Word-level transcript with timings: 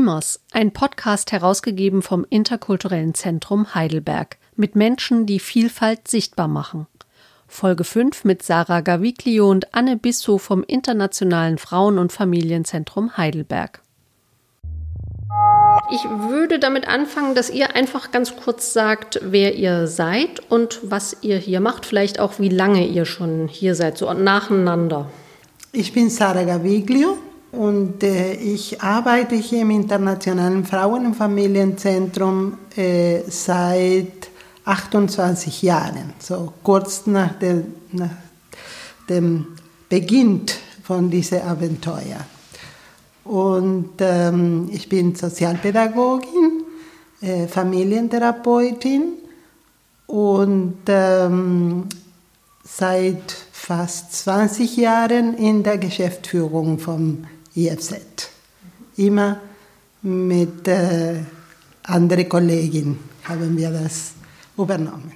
Dreamers, 0.00 0.40
ein 0.52 0.72
Podcast 0.72 1.30
herausgegeben 1.30 2.00
vom 2.00 2.24
Interkulturellen 2.30 3.12
Zentrum 3.12 3.74
Heidelberg 3.74 4.38
mit 4.56 4.74
Menschen, 4.74 5.26
die 5.26 5.38
Vielfalt 5.38 6.08
sichtbar 6.08 6.48
machen. 6.48 6.86
Folge 7.46 7.84
5 7.84 8.24
mit 8.24 8.42
Sarah 8.42 8.80
Gaviglio 8.80 9.50
und 9.50 9.74
Anne 9.74 9.98
Bissou 9.98 10.38
vom 10.38 10.62
Internationalen 10.62 11.58
Frauen- 11.58 11.98
und 11.98 12.12
Familienzentrum 12.12 13.18
Heidelberg. 13.18 13.82
Ich 15.90 16.02
würde 16.04 16.58
damit 16.58 16.88
anfangen, 16.88 17.34
dass 17.34 17.50
ihr 17.50 17.76
einfach 17.76 18.10
ganz 18.10 18.34
kurz 18.36 18.72
sagt, 18.72 19.20
wer 19.22 19.54
ihr 19.54 19.86
seid 19.86 20.40
und 20.50 20.80
was 20.82 21.18
ihr 21.20 21.36
hier 21.36 21.60
macht, 21.60 21.84
vielleicht 21.84 22.20
auch 22.20 22.38
wie 22.38 22.48
lange 22.48 22.86
ihr 22.86 23.04
schon 23.04 23.48
hier 23.48 23.74
seid, 23.74 23.98
so 23.98 24.10
nacheinander. 24.10 25.10
Ich 25.72 25.92
bin 25.92 26.08
Sarah 26.08 26.44
Gaviglio, 26.44 27.18
und 27.52 28.02
äh, 28.04 28.34
ich 28.34 28.80
arbeite 28.80 29.34
hier 29.34 29.62
im 29.62 29.70
Internationalen 29.70 30.64
Frauen- 30.64 31.06
und 31.06 31.14
Familienzentrum 31.14 32.58
äh, 32.76 33.22
seit 33.28 34.30
28 34.64 35.62
Jahren, 35.62 36.12
so 36.20 36.52
kurz 36.62 37.06
nach, 37.06 37.34
der, 37.38 37.64
nach 37.92 38.10
dem 39.08 39.46
Beginn 39.88 40.42
von 40.84 41.10
diesem 41.10 41.42
Abenteuer. 41.42 42.24
Und 43.24 43.94
ähm, 43.98 44.68
ich 44.72 44.88
bin 44.88 45.14
Sozialpädagogin, 45.16 46.62
äh, 47.20 47.48
Familientherapeutin 47.48 49.14
und 50.06 50.78
ähm, 50.86 51.86
seit 52.64 53.36
fast 53.52 54.12
20 54.12 54.76
Jahren 54.76 55.34
in 55.36 55.64
der 55.64 55.78
Geschäftsführung 55.78 56.78
vom 56.78 57.26
IFZ. 57.54 58.30
Immer 58.96 59.40
mit 60.02 60.68
äh, 60.68 61.20
anderen 61.84 62.28
Kollegen 62.28 62.98
haben 63.24 63.56
wir 63.56 63.70
das 63.70 64.12
übernommen. 64.56 65.12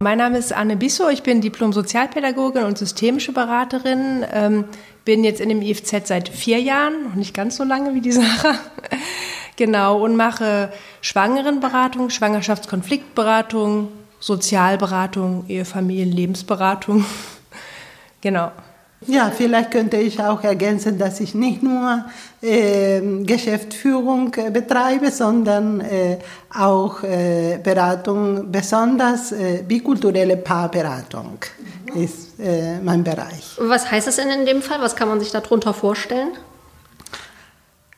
Mein 0.00 0.18
Name 0.18 0.38
ist 0.38 0.52
Anne 0.52 0.76
Bissau, 0.76 1.08
ich 1.08 1.24
bin 1.24 1.40
Diplom-Sozialpädagogin 1.40 2.62
und 2.64 2.78
systemische 2.78 3.32
Beraterin. 3.32 4.24
Ähm, 4.32 4.64
bin 5.04 5.24
jetzt 5.24 5.40
in 5.40 5.48
dem 5.48 5.60
IFZ 5.60 6.06
seit 6.06 6.28
vier 6.28 6.60
Jahren, 6.60 7.04
noch 7.04 7.14
nicht 7.14 7.34
ganz 7.34 7.56
so 7.56 7.64
lange 7.64 7.94
wie 7.94 8.00
die 8.00 8.12
Sarah. 8.12 8.58
genau, 9.56 10.04
und 10.04 10.14
mache 10.14 10.72
Schwangerenberatung, 11.00 12.10
Schwangerschaftskonfliktberatung, 12.10 13.88
Sozialberatung, 14.20 15.46
Ehefamilien, 15.48 16.12
Lebensberatung. 16.12 17.04
genau. 18.20 18.52
Ja, 19.06 19.30
vielleicht 19.30 19.70
könnte 19.70 19.96
ich 19.96 20.20
auch 20.20 20.42
ergänzen, 20.42 20.98
dass 20.98 21.20
ich 21.20 21.34
nicht 21.34 21.62
nur 21.62 22.04
äh, 22.42 23.00
Geschäftsführung 23.22 24.34
äh, 24.34 24.50
betreibe, 24.50 25.10
sondern 25.12 25.80
äh, 25.80 26.18
auch 26.52 27.02
äh, 27.04 27.58
Beratung, 27.62 28.50
besonders 28.50 29.30
äh, 29.32 29.62
bikulturelle 29.66 30.36
Paarberatung 30.36 31.38
ist 31.94 32.40
äh, 32.40 32.80
mein 32.82 33.04
Bereich. 33.04 33.56
Was 33.58 33.88
heißt 33.88 34.08
das 34.08 34.16
denn 34.16 34.30
in 34.30 34.44
dem 34.44 34.62
Fall? 34.62 34.80
Was 34.80 34.96
kann 34.96 35.08
man 35.08 35.20
sich 35.20 35.30
darunter 35.30 35.72
vorstellen? 35.72 36.30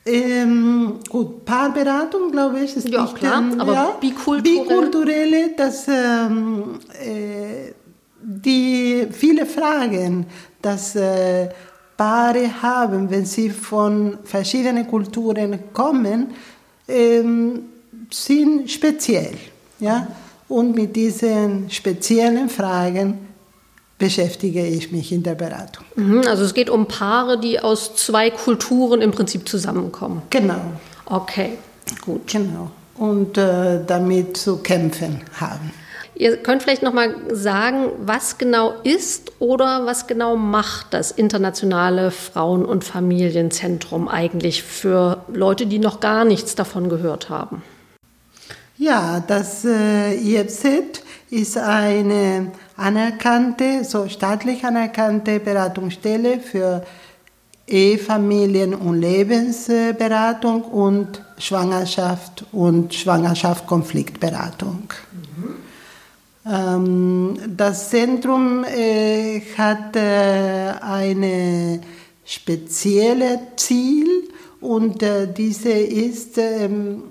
Ähm, 0.05 0.99
gut, 1.09 1.45
Paarberatung, 1.45 2.31
glaube 2.31 2.59
ich, 2.59 2.75
ist 2.75 2.87
ja, 2.87 3.03
nicht, 3.03 3.15
klar, 3.15 3.39
ähm, 3.39 3.59
aber 3.59 3.73
ja, 3.73 3.91
bikulturelle? 3.99 4.67
Bikulturelle, 4.67 5.49
das 5.57 5.87
ähm, 5.87 6.79
die 8.23 9.07
viele 9.11 9.45
Fragen, 9.45 10.25
dass 10.61 10.95
äh, 10.95 11.49
Paare 11.97 12.61
haben, 12.61 13.09
wenn 13.09 13.25
sie 13.25 13.49
von 13.49 14.17
verschiedenen 14.23 14.87
Kulturen 14.87 15.59
kommen, 15.73 16.33
ähm, 16.87 17.59
sind 18.09 18.69
speziell. 18.69 19.35
Ja? 19.79 20.07
Und 20.47 20.75
mit 20.75 20.95
diesen 20.95 21.69
speziellen 21.69 22.49
Fragen 22.49 23.27
beschäftige 23.97 24.65
ich 24.65 24.91
mich 24.91 25.11
in 25.11 25.21
der 25.21 25.35
Beratung. 25.35 25.85
Mhm, 25.95 26.23
also 26.27 26.43
es 26.43 26.55
geht 26.55 26.71
um 26.71 26.87
Paare, 26.87 27.39
die 27.39 27.59
aus 27.59 27.95
zwei 27.95 28.31
Kulturen 28.31 29.01
im 29.01 29.11
Prinzip 29.11 29.47
zusammenkommen. 29.47 30.23
Genau. 30.31 30.59
Okay, 31.05 31.59
gut. 32.03 32.27
Genau. 32.27 32.71
Und 32.97 33.37
äh, 33.37 33.79
damit 33.85 34.37
zu 34.37 34.57
kämpfen 34.57 35.21
haben. 35.39 35.71
Ihr 36.21 36.37
könnt 36.37 36.61
vielleicht 36.61 36.83
noch 36.83 36.93
mal 36.93 37.15
sagen, 37.31 37.93
was 37.97 38.37
genau 38.37 38.75
ist 38.83 39.31
oder 39.39 39.87
was 39.87 40.05
genau 40.05 40.35
macht 40.35 40.93
das 40.93 41.09
internationale 41.09 42.11
Frauen- 42.11 42.63
und 42.63 42.83
Familienzentrum 42.83 44.07
eigentlich 44.07 44.61
für 44.61 45.25
Leute, 45.33 45.65
die 45.65 45.79
noch 45.79 45.99
gar 45.99 46.23
nichts 46.23 46.53
davon 46.53 46.89
gehört 46.89 47.31
haben? 47.31 47.63
Ja, 48.77 49.23
das 49.25 49.65
äh, 49.65 50.13
IFZ 50.13 51.01
ist 51.31 51.57
eine 51.57 52.51
anerkannte, 52.77 53.83
so 53.83 54.07
staatlich 54.07 54.63
anerkannte 54.63 55.39
Beratungsstelle 55.39 56.39
für 56.39 56.85
Ehe, 57.65 57.97
Familien- 57.97 58.75
und 58.75 59.01
Lebensberatung 59.01 60.61
und 60.65 61.23
Schwangerschaft 61.39 62.45
und 62.51 62.93
Schwangerschaftskonfliktberatung. 62.93 64.83
Ähm, 66.45 67.37
das 67.55 67.89
Zentrum 67.89 68.63
äh, 68.63 69.41
hat 69.57 69.95
äh, 69.95 70.73
eine 70.81 71.81
spezielle 72.25 73.39
Ziel 73.57 74.07
und 74.59 75.03
äh, 75.03 75.31
diese 75.31 75.69
ist 75.71 76.37
ähm, 76.37 77.03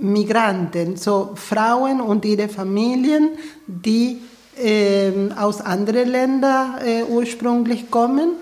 Migranten, 0.00 0.96
so 0.96 1.32
Frauen 1.34 2.00
und 2.00 2.24
ihre 2.24 2.48
Familien, 2.48 3.30
die 3.66 4.20
ähm, 4.56 5.32
aus 5.36 5.60
anderen 5.60 6.08
Ländern 6.08 6.74
ursprünglich 7.10 7.90
kommen. 7.90 8.32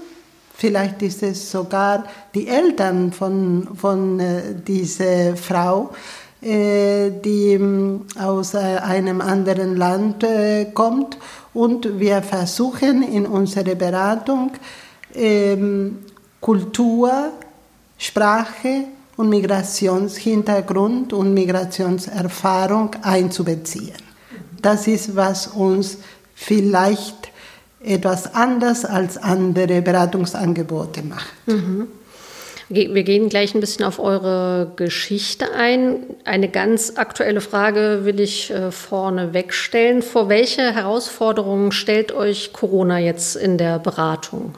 Vielleicht 0.55 1.03
ist 1.03 1.23
es 1.23 1.51
sogar 1.51 2.05
die 2.35 2.47
Eltern 2.47 3.13
von, 3.13 3.69
von 3.75 4.21
dieser 4.67 5.37
Frau 5.37 5.91
die 6.41 7.55
ähm, 7.55 8.03
aus 8.19 8.55
äh, 8.55 8.59
einem 8.59 9.21
anderen 9.21 9.77
Land 9.77 10.23
äh, 10.23 10.67
kommt. 10.73 11.19
Und 11.53 11.99
wir 11.99 12.23
versuchen 12.23 13.03
in 13.03 13.27
unserer 13.27 13.75
Beratung 13.75 14.53
ähm, 15.15 15.99
Kultur, 16.41 17.33
Sprache 17.97 18.85
und 19.17 19.29
Migrationshintergrund 19.31 21.13
und 21.13 21.35
Migrationserfahrung 21.35 22.91
einzubeziehen. 23.03 23.97
Das 24.63 24.87
ist, 24.87 25.17
was 25.17 25.49
uns 25.49 25.99
vielleicht 26.35 27.33
etwas 27.81 28.35
anders 28.35 28.85
als 28.85 29.17
andere 29.17 29.83
Beratungsangebote 29.83 31.03
macht. 31.03 31.33
Mhm. 31.47 31.89
Wir 32.71 33.03
gehen 33.03 33.31
gleich 33.31 33.55
ein 33.55 33.61
bisschen 33.61 33.87
auf 33.87 33.99
eure 33.99 34.73
Geschichte 34.77 35.55
ein. 35.55 36.01
Eine 36.25 36.51
ganz 36.51 36.95
aktuelle 36.97 37.41
Frage 37.41 38.01
will 38.03 38.21
ich 38.21 38.51
äh, 38.51 38.71
vorne 38.71 39.33
wegstellen. 39.33 40.03
Vor 40.03 40.29
welche 40.29 40.75
Herausforderungen 40.75 41.73
stellt 41.73 42.13
euch 42.13 42.53
Corona 42.53 42.99
jetzt 42.99 43.37
in 43.37 43.57
der 43.57 43.79
Beratung? 43.79 44.55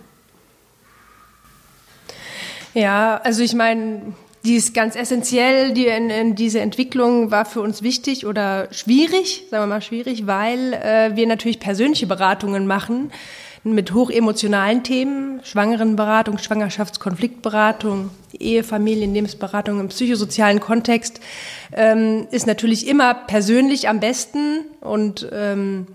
Ja, 2.74 3.20
also 3.22 3.44
ich 3.44 3.54
meine, 3.54 4.12
die 4.44 4.56
ist 4.56 4.74
ganz 4.74 4.96
essentiell, 4.96 5.72
die 5.72 5.86
in, 5.86 6.10
in 6.10 6.34
diese 6.34 6.58
Entwicklung 6.58 7.30
war 7.30 7.44
für 7.44 7.60
uns 7.60 7.82
wichtig 7.82 8.26
oder 8.26 8.66
schwierig, 8.72 9.44
sagen 9.50 9.64
wir 9.64 9.66
mal 9.68 9.82
schwierig, 9.82 10.26
weil 10.26 10.72
äh, 10.72 11.14
wir 11.14 11.28
natürlich 11.28 11.60
persönliche 11.60 12.08
Beratungen 12.08 12.66
machen 12.66 13.12
mit 13.62 13.92
hochemotionalen 13.92 14.82
Themen, 14.82 15.40
Schwangerenberatung, 15.44 16.38
Schwangerschaftskonfliktberatung, 16.38 18.10
Ehe, 18.38 18.64
Familien, 18.64 19.12
Lebensberatung 19.12 19.80
im 19.80 19.88
psychosozialen 19.88 20.60
Kontext, 20.60 21.20
ähm, 21.72 22.26
ist 22.30 22.46
natürlich 22.46 22.86
immer 22.88 23.12
persönlich 23.14 23.88
am 23.88 24.00
besten 24.00 24.64
und 24.80 25.28
ähm, 25.32 25.86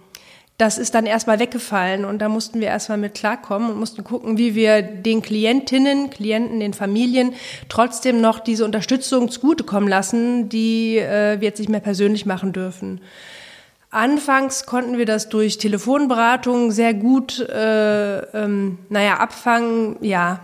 das 0.57 0.77
ist 0.77 0.95
dann 0.95 1.05
erstmal 1.05 1.39
weggefallen 1.39 2.05
und 2.05 2.19
da 2.19 2.29
mussten 2.29 2.61
wir 2.61 2.67
erstmal 2.67 2.97
mit 2.97 3.13
klarkommen 3.13 3.71
und 3.71 3.77
mussten 3.77 4.05
gucken, 4.05 4.37
wie 4.37 4.55
wir 4.55 4.81
den 4.81 5.21
Klientinnen, 5.21 6.09
Klienten, 6.09 6.61
den 6.61 6.73
Familien 6.73 7.33
trotzdem 7.67 8.21
noch 8.21 8.39
diese 8.39 8.63
Unterstützung 8.63 9.29
zugutekommen 9.29 9.89
lassen, 9.89 10.47
die 10.47 10.97
äh, 10.97 11.41
wir 11.41 11.49
jetzt 11.49 11.59
nicht 11.59 11.69
mehr 11.69 11.81
persönlich 11.81 12.25
machen 12.25 12.53
dürfen. 12.53 13.01
Anfangs 13.89 14.65
konnten 14.65 14.97
wir 14.97 15.05
das 15.05 15.29
durch 15.29 15.57
Telefonberatung 15.57 16.71
sehr 16.71 16.93
gut, 16.93 17.39
äh, 17.39 18.19
ähm, 18.19 18.79
naja, 18.89 19.17
abfangen, 19.17 19.97
ja, 20.01 20.41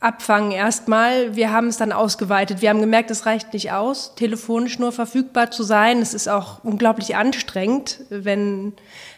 abfangen 0.00 0.50
erstmal. 0.50 1.36
Wir 1.36 1.52
haben 1.52 1.66
es 1.66 1.76
dann 1.76 1.92
ausgeweitet. 1.92 2.62
Wir 2.62 2.70
haben 2.70 2.80
gemerkt, 2.80 3.10
es 3.10 3.26
reicht 3.26 3.52
nicht 3.52 3.72
aus, 3.72 4.14
telefonisch 4.14 4.78
nur 4.78 4.92
verfügbar 4.92 5.50
zu 5.50 5.62
sein. 5.62 5.98
Es 5.98 6.14
ist 6.14 6.28
auch 6.28 6.64
unglaublich 6.64 7.16
anstrengend, 7.16 8.00
wenn, 8.08 8.72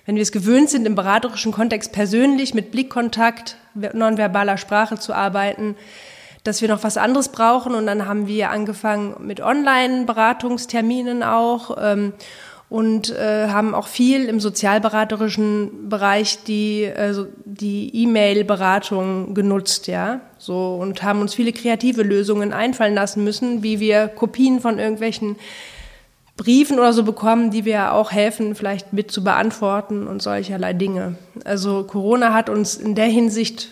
wenn 0.05 0.17
wir 0.17 0.23
es 0.23 0.32
gewöhnt 0.32 0.70
sind, 0.70 0.85
im 0.85 0.97
beraterischen 0.97 1.53
Kontext 1.53 1.93
persönlich 1.93 2.55
mit 2.55 2.73
Blickkontakt, 2.73 3.56
nonverbaler 3.75 4.59
Sprache 4.59 4.99
zu 4.99 5.14
arbeiten 5.14 5.76
dass 6.44 6.61
wir 6.61 6.69
noch 6.69 6.82
was 6.82 6.97
anderes 6.97 7.29
brauchen. 7.29 7.75
Und 7.75 7.87
dann 7.87 8.06
haben 8.06 8.26
wir 8.26 8.50
angefangen 8.50 9.14
mit 9.20 9.41
Online-Beratungsterminen 9.41 11.23
auch. 11.23 11.76
Ähm, 11.81 12.14
und 12.72 13.10
äh, 13.10 13.48
haben 13.48 13.74
auch 13.74 13.86
viel 13.86 14.24
im 14.24 14.40
sozialberaterischen 14.40 15.90
Bereich 15.90 16.42
die 16.44 16.90
also 16.96 17.26
die 17.44 17.90
E-Mail-Beratung 18.02 19.34
genutzt, 19.34 19.88
ja, 19.88 20.20
so 20.38 20.78
und 20.80 21.02
haben 21.02 21.20
uns 21.20 21.34
viele 21.34 21.52
kreative 21.52 22.02
Lösungen 22.02 22.54
einfallen 22.54 22.94
lassen 22.94 23.24
müssen, 23.24 23.62
wie 23.62 23.78
wir 23.78 24.08
Kopien 24.08 24.60
von 24.60 24.78
irgendwelchen 24.78 25.36
Briefen 26.38 26.78
oder 26.78 26.94
so 26.94 27.02
bekommen, 27.04 27.50
die 27.50 27.66
wir 27.66 27.92
auch 27.92 28.10
helfen, 28.10 28.54
vielleicht 28.54 28.94
mit 28.94 29.10
zu 29.10 29.22
beantworten 29.22 30.06
und 30.06 30.22
solcherlei 30.22 30.72
Dinge. 30.72 31.16
Also 31.44 31.84
Corona 31.84 32.32
hat 32.32 32.48
uns 32.48 32.76
in 32.76 32.94
der 32.94 33.04
Hinsicht 33.04 33.68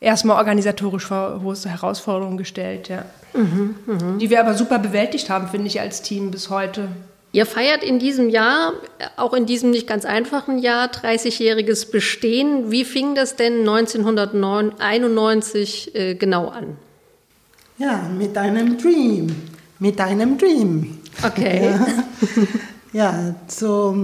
erstmal 0.00 0.38
organisatorisch 0.38 1.06
vor 1.06 1.42
hohe 1.44 1.54
Herausforderungen 1.54 2.38
gestellt, 2.38 2.88
ja. 2.88 3.04
Mhm, 3.34 3.76
mh. 3.86 4.18
Die 4.20 4.30
wir 4.30 4.40
aber 4.40 4.54
super 4.54 4.80
bewältigt 4.80 5.30
haben, 5.30 5.46
finde 5.46 5.68
ich, 5.68 5.80
als 5.80 6.02
Team 6.02 6.32
bis 6.32 6.50
heute. 6.50 6.88
Ihr 7.36 7.44
feiert 7.44 7.84
in 7.84 7.98
diesem 7.98 8.30
Jahr, 8.30 8.72
auch 9.18 9.34
in 9.34 9.44
diesem 9.44 9.70
nicht 9.70 9.86
ganz 9.86 10.06
einfachen 10.06 10.58
Jahr, 10.58 10.88
30-jähriges 10.88 11.90
Bestehen. 11.90 12.70
Wie 12.70 12.82
fing 12.82 13.14
das 13.14 13.36
denn 13.36 13.60
1991 13.60 15.94
äh, 15.94 16.14
genau 16.14 16.48
an? 16.48 16.78
Ja, 17.76 18.08
mit 18.16 18.38
einem 18.38 18.78
Dream. 18.78 19.26
Mit 19.78 20.00
einem 20.00 20.38
Dream. 20.38 20.96
Okay. 21.22 21.74
Ja, 22.92 22.94
ja 22.94 23.34
so 23.48 23.94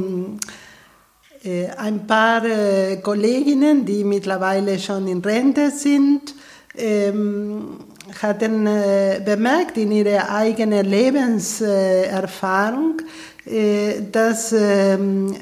äh, 1.43 1.70
ein 1.70 2.06
paar 2.06 2.44
äh, 2.44 2.99
Kolleginnen, 2.99 3.87
die 3.87 4.05
mittlerweile 4.05 4.78
schon 4.78 5.08
in 5.08 5.23
Rente 5.23 5.70
sind, 5.70 6.35
ähm, 6.76 7.78
hatten 8.20 8.66
äh, 8.66 9.22
bemerkt 9.25 9.76
in 9.76 9.93
ihrer 9.93 10.28
eigenen 10.31 10.84
Lebenserfahrung, 10.84 13.00
äh, 13.46 14.02
dass 14.10 14.52
ähm, 14.52 15.34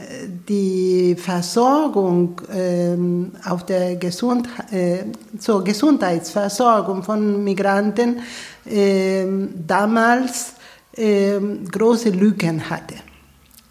die 0.49 1.17
Versorgung 1.17 2.41
ähm, 2.53 3.33
auf 3.45 3.65
der 3.67 3.97
Gesund 3.97 4.49
äh, 4.71 5.05
so 5.39 5.63
Gesundheitsversorgung 5.63 7.03
von 7.03 7.45
Migranten 7.45 8.21
ähm, 8.67 9.55
damals 9.67 10.55
große 10.93 12.11
Lücken 12.11 12.69
hatte. 12.69 12.97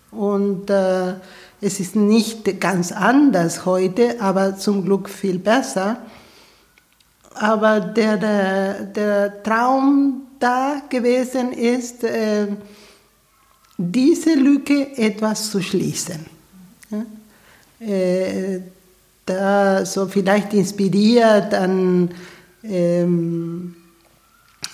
Und 0.09 0.71
es 0.71 1.79
ist 1.79 1.97
nicht 1.97 2.59
ganz 2.59 2.93
anders 2.93 3.65
heute, 3.65 4.15
aber 4.19 4.55
zum 4.55 4.85
Glück 4.85 5.09
viel 5.09 5.37
besser 5.37 5.97
aber 7.39 7.79
der, 7.79 8.17
der, 8.17 8.73
der 8.85 9.43
Traum 9.43 10.21
da 10.39 10.81
gewesen 10.89 11.51
ist, 11.53 12.03
äh, 12.03 12.47
diese 13.77 14.33
Lücke 14.33 14.97
etwas 14.97 15.51
zu 15.51 15.61
schließen. 15.61 16.25
Äh, 17.79 18.59
da 19.25 19.85
so 19.85 20.07
vielleicht 20.07 20.53
inspiriert 20.53 21.53
an 21.53 22.09
ähm, 22.63 23.75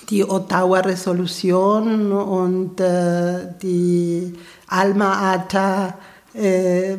die 0.10 0.24
Ottawa 0.24 0.80
Resolution 0.80 2.12
und 2.12 2.80
äh, 2.80 3.48
die 3.62 4.34
Alma 4.68 5.34
Ata 5.34 5.94
äh, 6.34 6.96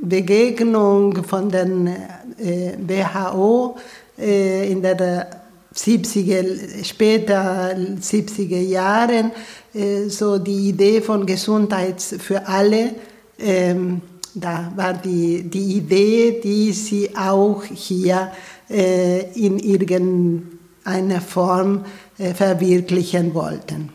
Begegnung 0.00 1.24
von 1.24 1.48
den 1.48 1.86
äh, 1.86 2.76
WHO 2.78 3.76
in 4.16 4.82
der 4.82 5.44
70er, 5.74 6.84
später 6.84 7.74
70er 7.76 8.60
Jahren 8.60 9.32
äh, 9.74 10.08
so 10.08 10.38
die 10.38 10.68
Idee 10.68 11.00
von 11.00 11.26
Gesundheit 11.26 12.00
für 12.00 12.46
alle. 12.46 12.94
Ähm, 13.38 14.00
da 14.34 14.72
war 14.76 14.94
die, 14.94 15.42
die 15.42 15.76
Idee, 15.76 16.40
die 16.42 16.72
sie 16.72 17.10
auch 17.16 17.64
hier 17.64 18.32
äh, 18.68 19.30
in 19.34 19.58
irgendeiner 19.58 21.20
Form 21.20 21.84
verwirklichen 22.16 23.34
wollten. 23.34 23.90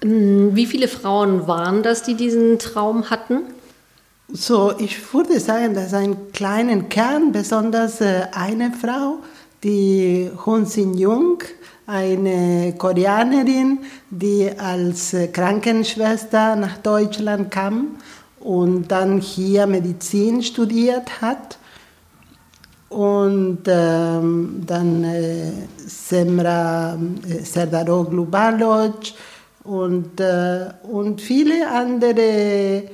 Wie 0.00 0.66
viele 0.66 0.88
Frauen 0.88 1.46
waren 1.46 1.84
das, 1.84 2.02
die 2.02 2.14
diesen 2.14 2.58
Traum 2.58 3.08
hatten? 3.08 3.42
So, 4.28 4.72
ich 4.78 5.12
würde 5.12 5.40
sagen, 5.40 5.74
dass 5.74 5.92
ein 5.92 6.32
kleinen 6.32 6.88
Kern, 6.88 7.32
besonders 7.32 8.00
äh, 8.00 8.22
eine 8.32 8.72
Frau, 8.72 9.18
die 9.62 10.30
Hun 10.46 10.64
Sin 10.64 10.94
Jung, 10.94 11.42
eine 11.86 12.74
Koreanerin, 12.78 13.80
die 14.10 14.50
als 14.56 15.12
äh, 15.12 15.28
Krankenschwester 15.28 16.56
nach 16.56 16.78
Deutschland 16.78 17.50
kam 17.50 17.96
und 18.40 18.88
dann 18.88 19.20
hier 19.20 19.66
Medizin 19.66 20.42
studiert 20.42 21.20
hat. 21.20 21.58
Und 22.88 23.62
ähm, 23.66 24.62
dann 24.66 25.04
äh, 25.04 25.52
Semra 25.86 26.94
äh, 26.94 27.42
Serdaroglu 27.42 28.26
Baloc 28.26 28.98
und, 29.64 30.20
äh, 30.20 30.66
und 30.82 31.20
viele 31.20 31.68
andere 31.70 32.84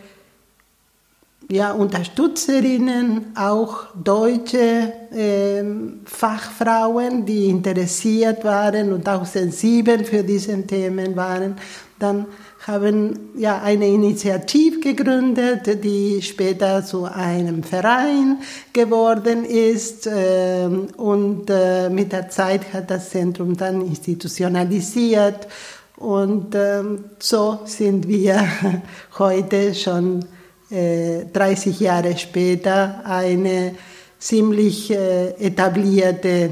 ja, 1.50 1.72
Unterstützerinnen, 1.72 3.32
auch 3.34 3.86
deutsche 3.94 4.92
äh, 5.10 5.64
Fachfrauen, 6.04 7.24
die 7.24 7.46
interessiert 7.46 8.44
waren 8.44 8.92
und 8.92 9.08
auch 9.08 9.24
sensibel 9.24 10.04
für 10.04 10.22
diese 10.22 10.66
Themen 10.66 11.16
waren, 11.16 11.56
dann 11.98 12.26
haben 12.66 13.30
ja 13.36 13.62
eine 13.62 13.88
Initiative 13.88 14.80
gegründet, 14.80 15.82
die 15.82 16.20
später 16.20 16.84
zu 16.84 17.04
einem 17.04 17.62
Verein 17.62 18.38
geworden 18.74 19.44
ist 19.44 20.06
äh, 20.06 20.68
und 20.96 21.48
äh, 21.48 21.88
mit 21.88 22.12
der 22.12 22.28
Zeit 22.28 22.74
hat 22.74 22.90
das 22.90 23.10
Zentrum 23.10 23.56
dann 23.56 23.80
institutionalisiert. 23.80 25.48
Und 25.96 26.54
äh, 26.54 26.82
so 27.18 27.60
sind 27.64 28.06
wir 28.06 28.44
heute 29.18 29.74
schon 29.74 30.24
30 30.70 31.80
äh, 31.80 31.84
Jahre 31.84 32.16
später 32.18 33.02
eine 33.04 33.74
ziemlich 34.18 34.90
äh, 34.90 35.30
etablierte 35.38 36.50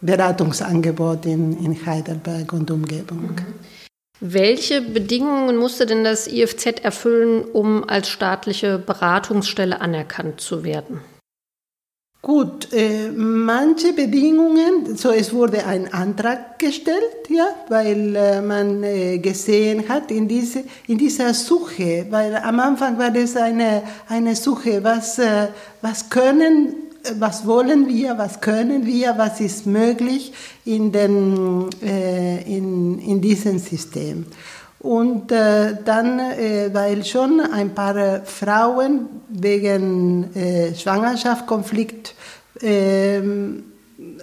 Beratungsangebot 0.00 1.26
in, 1.26 1.64
in 1.64 1.86
Heidelberg 1.86 2.52
und 2.52 2.70
Umgebung. 2.70 3.40
Welche 4.20 4.80
Bedingungen 4.80 5.56
musste 5.56 5.84
denn 5.84 6.04
das 6.04 6.26
IFZ 6.26 6.80
erfüllen, 6.82 7.44
um 7.44 7.88
als 7.88 8.08
staatliche 8.08 8.78
Beratungsstelle 8.78 9.80
anerkannt 9.80 10.40
zu 10.40 10.64
werden? 10.64 11.00
Gut, 12.26 12.72
äh, 12.72 13.12
manche 13.14 13.92
Bedingungen, 13.92 14.96
so 14.96 15.12
es 15.12 15.32
wurde 15.32 15.64
ein 15.64 15.94
Antrag 15.94 16.58
gestellt, 16.58 17.28
ja, 17.28 17.46
weil 17.68 18.16
äh, 18.16 18.40
man 18.40 18.82
äh, 18.82 19.18
gesehen 19.18 19.88
hat 19.88 20.10
in, 20.10 20.26
diese, 20.26 20.64
in 20.88 20.98
dieser 20.98 21.32
Suche, 21.34 22.04
weil 22.10 22.34
am 22.34 22.58
Anfang 22.58 22.98
war 22.98 23.12
das 23.12 23.36
eine, 23.36 23.84
eine 24.08 24.34
Suche, 24.34 24.82
was, 24.82 25.20
äh, 25.20 25.50
was 25.82 26.10
können, 26.10 26.74
was 27.16 27.46
wollen 27.46 27.86
wir, 27.86 28.18
was 28.18 28.40
können 28.40 28.84
wir, 28.84 29.14
was 29.16 29.38
ist 29.40 29.64
möglich 29.64 30.32
in, 30.64 30.90
den, 30.90 31.70
äh, 31.80 32.42
in, 32.42 32.98
in 32.98 33.20
diesem 33.20 33.60
System. 33.60 34.26
Und 34.80 35.32
äh, 35.32 35.76
dann, 35.84 36.18
äh, 36.18 36.70
weil 36.72 37.04
schon 37.04 37.40
ein 37.40 37.74
paar 37.74 38.24
Frauen 38.24 39.08
wegen 39.28 40.34
äh, 40.34 40.74
Schwangerschaftskonflikt 40.74 42.15
ähm, 42.62 43.64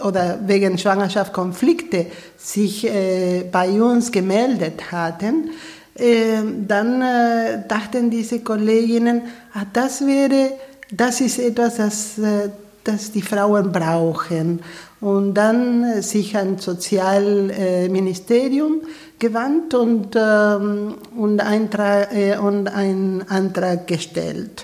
oder 0.03 0.39
wegen 0.45 0.77
Schwangerschaftskonflikte 0.77 2.07
sich 2.37 2.85
äh, 2.85 3.45
bei 3.51 3.81
uns 3.81 4.11
gemeldet 4.11 4.91
hatten, 4.91 5.49
ähm, 5.95 6.67
dann 6.67 7.01
äh, 7.01 7.65
dachten 7.67 8.09
diese 8.09 8.39
Kolleginnen, 8.39 9.21
ah, 9.53 9.65
das 9.71 10.05
wäre, 10.05 10.53
das 10.91 11.21
ist 11.21 11.39
etwas, 11.39 11.77
das, 11.77 12.17
äh, 12.17 12.49
das 12.83 13.11
die 13.11 13.21
Frauen 13.21 13.71
brauchen. 13.71 14.61
Und 14.99 15.35
dann 15.35 16.01
sich 16.01 16.35
ans 16.37 16.63
Sozialministerium 16.63 18.81
gewandt 19.19 19.73
und, 19.73 20.15
ähm, 20.15 20.95
und, 21.17 21.41
Eintrag, 21.41 22.07
und 22.41 22.69
einen 22.69 23.21
Antrag 23.27 23.85
gestellt. 23.85 24.63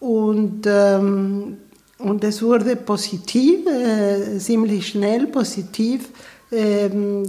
Und 0.00 0.66
ähm, 0.66 1.58
und 2.02 2.24
es 2.24 2.42
wurde 2.42 2.76
positiv, 2.76 3.66
äh, 3.66 4.38
ziemlich 4.38 4.88
schnell 4.88 5.26
positiv 5.26 6.08
ähm, 6.52 7.28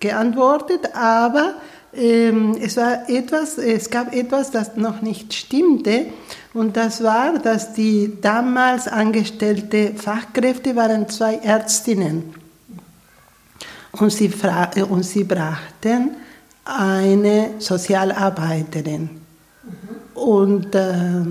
geantwortet, 0.00 0.94
aber 0.94 1.54
ähm, 1.94 2.56
es, 2.60 2.76
war 2.76 3.08
etwas, 3.08 3.58
es 3.58 3.88
gab 3.88 4.14
etwas, 4.14 4.50
das 4.50 4.76
noch 4.76 5.00
nicht 5.00 5.32
stimmte. 5.32 6.06
Und 6.52 6.76
das 6.76 7.02
war, 7.02 7.38
dass 7.38 7.72
die 7.72 8.12
damals 8.20 8.88
angestellte 8.88 9.94
Fachkräfte 9.94 10.76
waren 10.76 11.08
zwei 11.08 11.36
Ärztinnen. 11.36 12.34
und 13.92 14.12
sie, 14.12 14.30
und 14.88 15.02
sie 15.04 15.24
brachten 15.24 16.16
eine 16.64 17.50
Sozialarbeiterin. 17.58 19.02
Mhm. 19.02 20.20
Und 20.20 20.74
äh, 20.74 21.22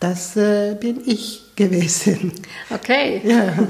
das 0.00 0.36
äh, 0.36 0.74
bin 0.74 1.02
ich 1.06 1.42
gewesen. 1.56 2.32
Okay. 2.70 3.20
Ja. 3.24 3.54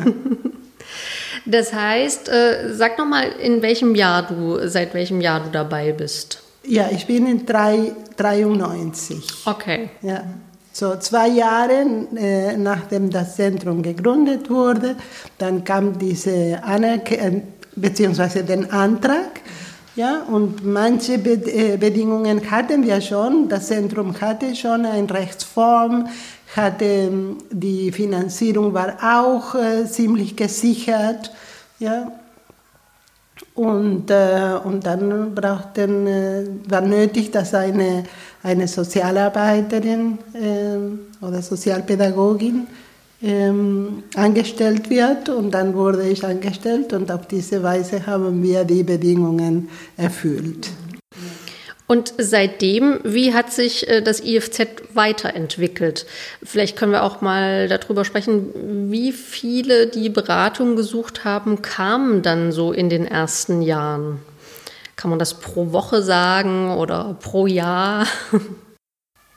Das 1.50 1.72
heißt, 1.72 2.28
äh, 2.28 2.74
sag 2.74 2.98
noch 2.98 3.06
mal, 3.06 3.30
in 3.42 3.62
welchem 3.62 3.94
Jahr 3.94 4.26
du, 4.26 4.68
seit 4.68 4.92
welchem 4.92 5.22
Jahr 5.22 5.40
du 5.40 5.50
dabei 5.50 5.92
bist? 5.92 6.42
Ja, 6.62 6.90
ich 6.90 7.06
bin 7.06 7.26
in 7.26 7.46
93. 7.46 9.26
Okay. 9.46 9.88
Ja. 10.02 10.24
So 10.72 10.96
zwei 10.96 11.28
Jahre 11.28 11.86
äh, 12.16 12.56
nachdem 12.56 13.08
das 13.08 13.36
Zentrum 13.36 13.82
gegründet 13.82 14.50
wurde, 14.50 14.96
dann 15.38 15.64
kam 15.64 15.98
diese 15.98 16.62
Anerkennung, 16.62 17.44
beziehungsweise 17.74 18.44
den 18.44 18.70
Antrag. 18.70 19.40
Ja, 19.98 20.22
und 20.30 20.64
manche 20.64 21.14
äh, 21.14 21.76
Bedingungen 21.76 22.48
hatten 22.52 22.86
wir 22.86 23.00
schon. 23.00 23.48
Das 23.48 23.66
Zentrum 23.66 24.14
hatte 24.20 24.54
schon 24.54 24.86
eine 24.86 25.12
Rechtsform, 25.12 26.06
hatte, 26.54 26.84
ähm, 26.84 27.38
die 27.50 27.90
Finanzierung 27.90 28.72
war 28.72 28.94
auch 29.02 29.56
äh, 29.56 29.86
ziemlich 29.86 30.36
gesichert. 30.36 31.32
Ja. 31.80 32.12
Und, 33.56 34.08
äh, 34.12 34.60
und 34.62 34.86
dann 34.86 35.34
brauchten, 35.34 36.06
äh, 36.06 36.44
war 36.68 36.82
nötig, 36.82 37.32
dass 37.32 37.52
eine, 37.54 38.04
eine 38.44 38.68
Sozialarbeiterin 38.68 40.18
äh, 40.32 41.24
oder 41.26 41.42
Sozialpädagogin 41.42 42.68
ähm, 43.22 44.04
angestellt 44.14 44.90
wird 44.90 45.28
und 45.28 45.50
dann 45.52 45.74
wurde 45.74 46.08
ich 46.08 46.24
angestellt 46.24 46.92
und 46.92 47.10
auf 47.10 47.26
diese 47.26 47.62
Weise 47.62 48.06
haben 48.06 48.42
wir 48.42 48.64
die 48.64 48.84
Bedingungen 48.84 49.68
erfüllt. 49.96 50.68
Und 51.88 52.12
seitdem, 52.18 53.00
wie 53.02 53.32
hat 53.32 53.50
sich 53.50 53.88
äh, 53.88 54.02
das 54.02 54.20
IFZ 54.20 54.60
weiterentwickelt? 54.92 56.04
Vielleicht 56.42 56.76
können 56.76 56.92
wir 56.92 57.02
auch 57.02 57.22
mal 57.22 57.66
darüber 57.66 58.04
sprechen, 58.04 58.90
wie 58.92 59.10
viele, 59.12 59.86
die 59.86 60.10
Beratung 60.10 60.76
gesucht 60.76 61.24
haben, 61.24 61.62
kamen 61.62 62.20
dann 62.20 62.52
so 62.52 62.72
in 62.72 62.90
den 62.90 63.06
ersten 63.06 63.62
Jahren? 63.62 64.20
Kann 64.96 65.08
man 65.08 65.18
das 65.18 65.40
pro 65.40 65.72
Woche 65.72 66.02
sagen 66.02 66.72
oder 66.72 67.16
pro 67.20 67.46
Jahr? 67.46 68.06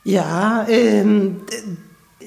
Ja, 0.04 0.66
ähm, 0.68 1.42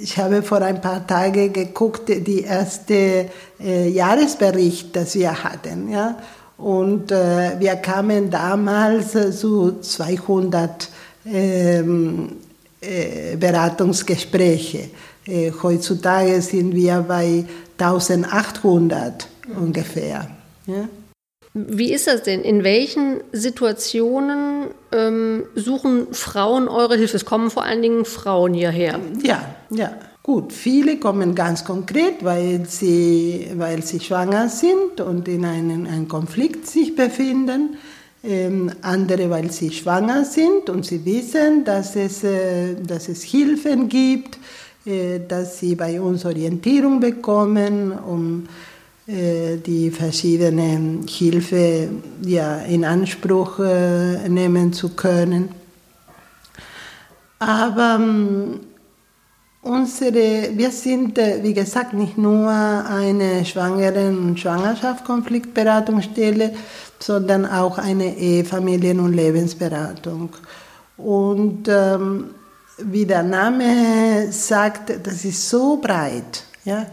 ich 0.01 0.19
habe 0.19 0.43
vor 0.43 0.63
ein 0.63 0.81
paar 0.81 1.07
Tagen 1.07 1.53
geguckt, 1.53 2.09
die 2.09 2.43
erste 2.43 3.27
äh, 3.61 3.89
Jahresbericht, 3.89 4.95
das 4.95 5.15
wir 5.15 5.45
hatten, 5.45 5.91
ja. 5.91 6.17
Und 6.57 7.11
äh, 7.11 7.59
wir 7.59 7.77
kamen 7.77 8.31
damals 8.31 9.13
zu 9.39 9.81
200 9.81 10.89
ähm, 11.27 12.37
äh, 12.81 13.37
Beratungsgespräche. 13.37 14.91
Äh, 15.27 15.53
heutzutage 15.63 16.41
sind 16.41 16.75
wir 16.75 17.05
bei 17.07 17.45
1800 17.79 19.27
ungefähr. 19.59 20.29
Ja. 20.67 20.89
Wie 21.57 21.93
ist 21.93 22.09
das 22.09 22.25
denn? 22.25 22.43
In 22.43 22.65
welchen 22.65 23.21
Situationen 23.31 24.71
ähm, 24.91 25.45
suchen 25.55 26.13
Frauen 26.13 26.67
eure 26.67 26.97
Hilfe? 26.97 27.17
Es 27.17 27.25
kommen 27.25 27.49
vor 27.49 27.63
allen 27.63 27.81
Dingen 27.81 28.05
Frauen 28.05 28.55
hierher. 28.55 28.99
Ja, 29.23 29.55
ja. 29.71 29.93
Gut, 30.25 30.53
viele 30.53 30.97
kommen 30.97 31.35
ganz 31.35 31.65
konkret, 31.65 32.25
weil 32.25 32.65
sie, 32.67 33.47
weil 33.57 33.85
sie 33.85 34.01
schwanger 34.01 34.49
sind 34.49 35.01
und 35.01 35.29
in 35.29 35.45
einem, 35.45 35.87
einem 35.87 36.09
Konflikt 36.09 36.67
sich 36.67 36.97
befinden. 36.97 37.77
Ähm, 38.25 38.73
andere, 38.81 39.29
weil 39.29 39.51
sie 39.53 39.71
schwanger 39.71 40.25
sind 40.25 40.71
und 40.71 40.87
sie 40.87 41.05
wissen, 41.05 41.63
dass 41.65 41.95
es, 41.95 42.25
äh, 42.25 42.75
dass 42.75 43.09
es 43.09 43.23
Hilfen 43.23 43.89
gibt, 43.91 44.39
äh, 44.87 45.21
dass 45.29 45.61
sie 45.61 45.75
bei 45.75 46.01
uns 46.01 46.25
Orientierung 46.25 47.01
bekommen, 47.01 47.93
um 47.93 48.49
die 49.07 49.91
verschiedenen 49.91 51.07
Hilfe 51.07 51.91
ja, 52.25 52.61
in 52.61 52.85
Anspruch 52.85 53.59
äh, 53.59 54.29
nehmen 54.29 54.73
zu 54.73 54.91
können. 54.91 55.49
Aber 57.39 57.99
ähm, 58.01 58.61
unsere, 59.61 60.57
wir 60.57 60.71
sind, 60.71 61.19
äh, 61.19 61.41
wie 61.43 61.53
gesagt, 61.53 61.93
nicht 61.93 62.17
nur 62.17 62.49
eine 62.51 63.45
Schwangeren- 63.45 64.29
und 64.29 64.41
Schwangerschaftskonfliktberatungsstelle, 64.41 66.55
sondern 66.99 67.45
auch 67.45 67.77
eine 67.77 68.17
Ehefamilien- 68.17 69.01
und 69.01 69.13
Lebensberatung. 69.13 70.31
Und 70.97 71.69
ähm, 71.69 72.31
wie 72.79 73.05
der 73.05 73.23
Name 73.23 74.33
sagt, 74.33 75.07
das 75.07 75.27
ist 75.27 75.47
so 75.49 75.77
breit. 75.77 76.45
Ja? 76.65 76.87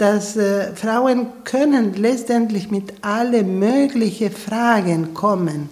Dass 0.00 0.34
äh, 0.36 0.74
Frauen 0.74 1.26
können 1.44 1.92
letztendlich 1.92 2.70
mit 2.70 2.94
alle 3.02 3.42
möglichen 3.42 4.32
Fragen 4.32 5.12
kommen. 5.12 5.68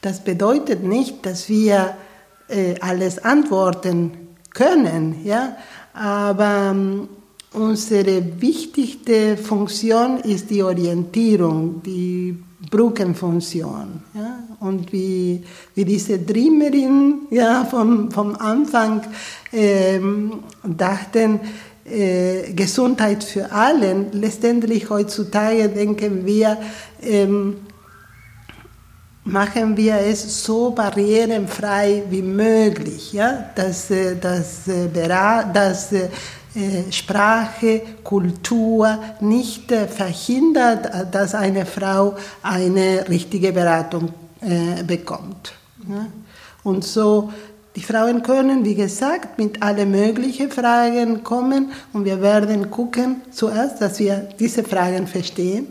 Das 0.00 0.24
bedeutet 0.24 0.82
nicht, 0.82 1.26
dass 1.26 1.50
wir 1.50 1.94
äh, 2.48 2.76
alles 2.80 3.22
antworten 3.22 4.12
können, 4.54 5.16
ja, 5.24 5.56
aber 5.92 6.70
ähm, 6.70 7.08
unsere 7.52 8.40
wichtigste 8.40 9.36
Funktion 9.36 10.20
ist 10.20 10.48
die 10.48 10.62
Orientierung, 10.62 11.82
die 11.82 12.42
Brückenfunktion. 12.70 14.02
Ja? 14.14 14.38
Und 14.60 14.90
wie, 14.92 15.42
wie 15.74 15.84
diese 15.84 16.18
Dreamerin 16.18 17.26
ja, 17.30 17.64
vom, 17.64 18.10
vom 18.10 18.36
Anfang 18.36 19.02
ähm, 19.52 20.40
dachten, 20.62 21.40
äh, 21.90 22.52
Gesundheit 22.52 23.24
für 23.24 23.50
alle. 23.50 24.06
Letztendlich 24.12 24.88
heutzutage 24.90 25.68
denken 25.68 26.24
wir, 26.24 26.56
ähm, 27.02 27.56
machen 29.24 29.76
wir 29.76 29.96
es 29.96 30.44
so 30.44 30.70
barrierenfrei 30.70 32.04
wie 32.10 32.22
möglich, 32.22 33.12
ja? 33.12 33.50
dass, 33.54 33.90
äh, 33.90 34.16
dass, 34.16 34.66
äh, 34.68 34.88
dass 35.52 35.92
äh, 35.92 36.08
Sprache, 36.90 37.82
Kultur 38.02 38.98
nicht 39.20 39.70
verhindert, 39.70 41.14
dass 41.14 41.34
eine 41.34 41.64
Frau 41.64 42.16
eine 42.42 43.08
richtige 43.08 43.52
Beratung 43.52 44.12
bekommt. 44.84 45.52
Und 46.64 46.82
so 46.82 47.30
die 47.76 47.82
Frauen 47.82 48.22
können, 48.22 48.64
wie 48.64 48.74
gesagt, 48.74 49.38
mit 49.38 49.62
allen 49.62 49.90
möglichen 49.90 50.50
Fragen 50.50 51.22
kommen 51.22 51.70
und 51.92 52.04
wir 52.04 52.20
werden 52.20 52.70
gucken 52.70 53.22
zuerst, 53.30 53.80
dass 53.80 54.00
wir 54.00 54.28
diese 54.38 54.64
Fragen 54.64 55.06
verstehen, 55.06 55.68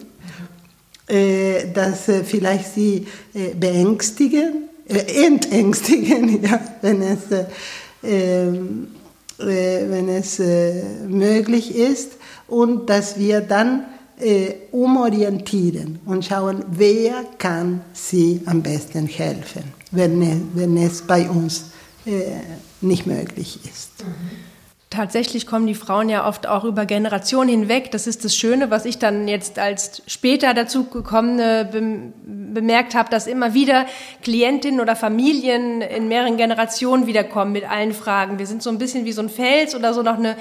äh, 1.08 1.72
dass 1.74 2.08
äh, 2.08 2.24
vielleicht 2.24 2.74
sie 2.74 3.08
äh, 3.34 3.54
beängstigen, 3.56 4.70
entängstigen, 4.88 6.42
ja, 6.44 6.60
wenn 6.82 7.02
es, 7.02 7.20
ähm, 8.04 8.88
wenn 9.38 10.10
es 10.10 10.40
möglich 11.08 11.76
ist 11.76 12.14
und 12.48 12.90
dass 12.90 13.18
wir 13.18 13.42
dann 13.42 13.86
umorientieren 14.72 16.00
und 16.06 16.26
schauen, 16.26 16.66
wer 16.72 17.24
kann 17.38 17.82
sie 17.94 18.42
am 18.46 18.62
besten 18.62 19.06
helfen, 19.08 19.64
wenn, 19.92 20.50
wenn 20.56 20.76
es 20.76 21.04
bei 21.04 21.30
uns 21.30 21.60
äh, 21.60 21.79
nicht 22.82 23.06
möglich 23.06 23.60
ist. 23.66 24.04
Tatsächlich 24.90 25.46
kommen 25.46 25.68
die 25.68 25.76
Frauen 25.76 26.10
ja 26.10 26.28
oft 26.28 26.48
auch 26.48 26.64
über 26.64 26.88
Generationen 26.88 27.48
hinweg. 27.48 27.92
Das 27.92 28.08
ist 28.08 28.26
das 28.26 28.36
Schöne, 28.36 28.72
was 28.72 28.86
ich 28.86 28.98
dann 28.98 29.28
jetzt 29.28 29.60
als 29.60 30.02
später 30.08 30.56
dazu 30.56 30.86
gekommene 30.86 31.70
bemerkt 32.26 32.96
habe, 32.96 33.08
dass 33.12 33.28
immer 33.28 33.54
wieder 33.54 33.86
Klientinnen 34.24 34.80
oder 34.80 34.96
Familien 34.96 35.82
in 35.82 36.08
mehreren 36.08 36.38
Generationen 36.38 37.06
wiederkommen 37.06 37.52
mit 37.52 37.70
allen 37.70 37.94
Fragen. 37.94 38.40
Wir 38.40 38.48
sind 38.48 38.64
so 38.64 38.72
ein 38.72 38.80
bisschen 38.80 39.06
wie 39.06 39.12
so 39.12 39.22
ein 39.22 39.30
Fels 39.30 39.76
oder 39.76 39.94
so 39.94 40.02
noch 40.02 40.18
eine, 40.18 40.36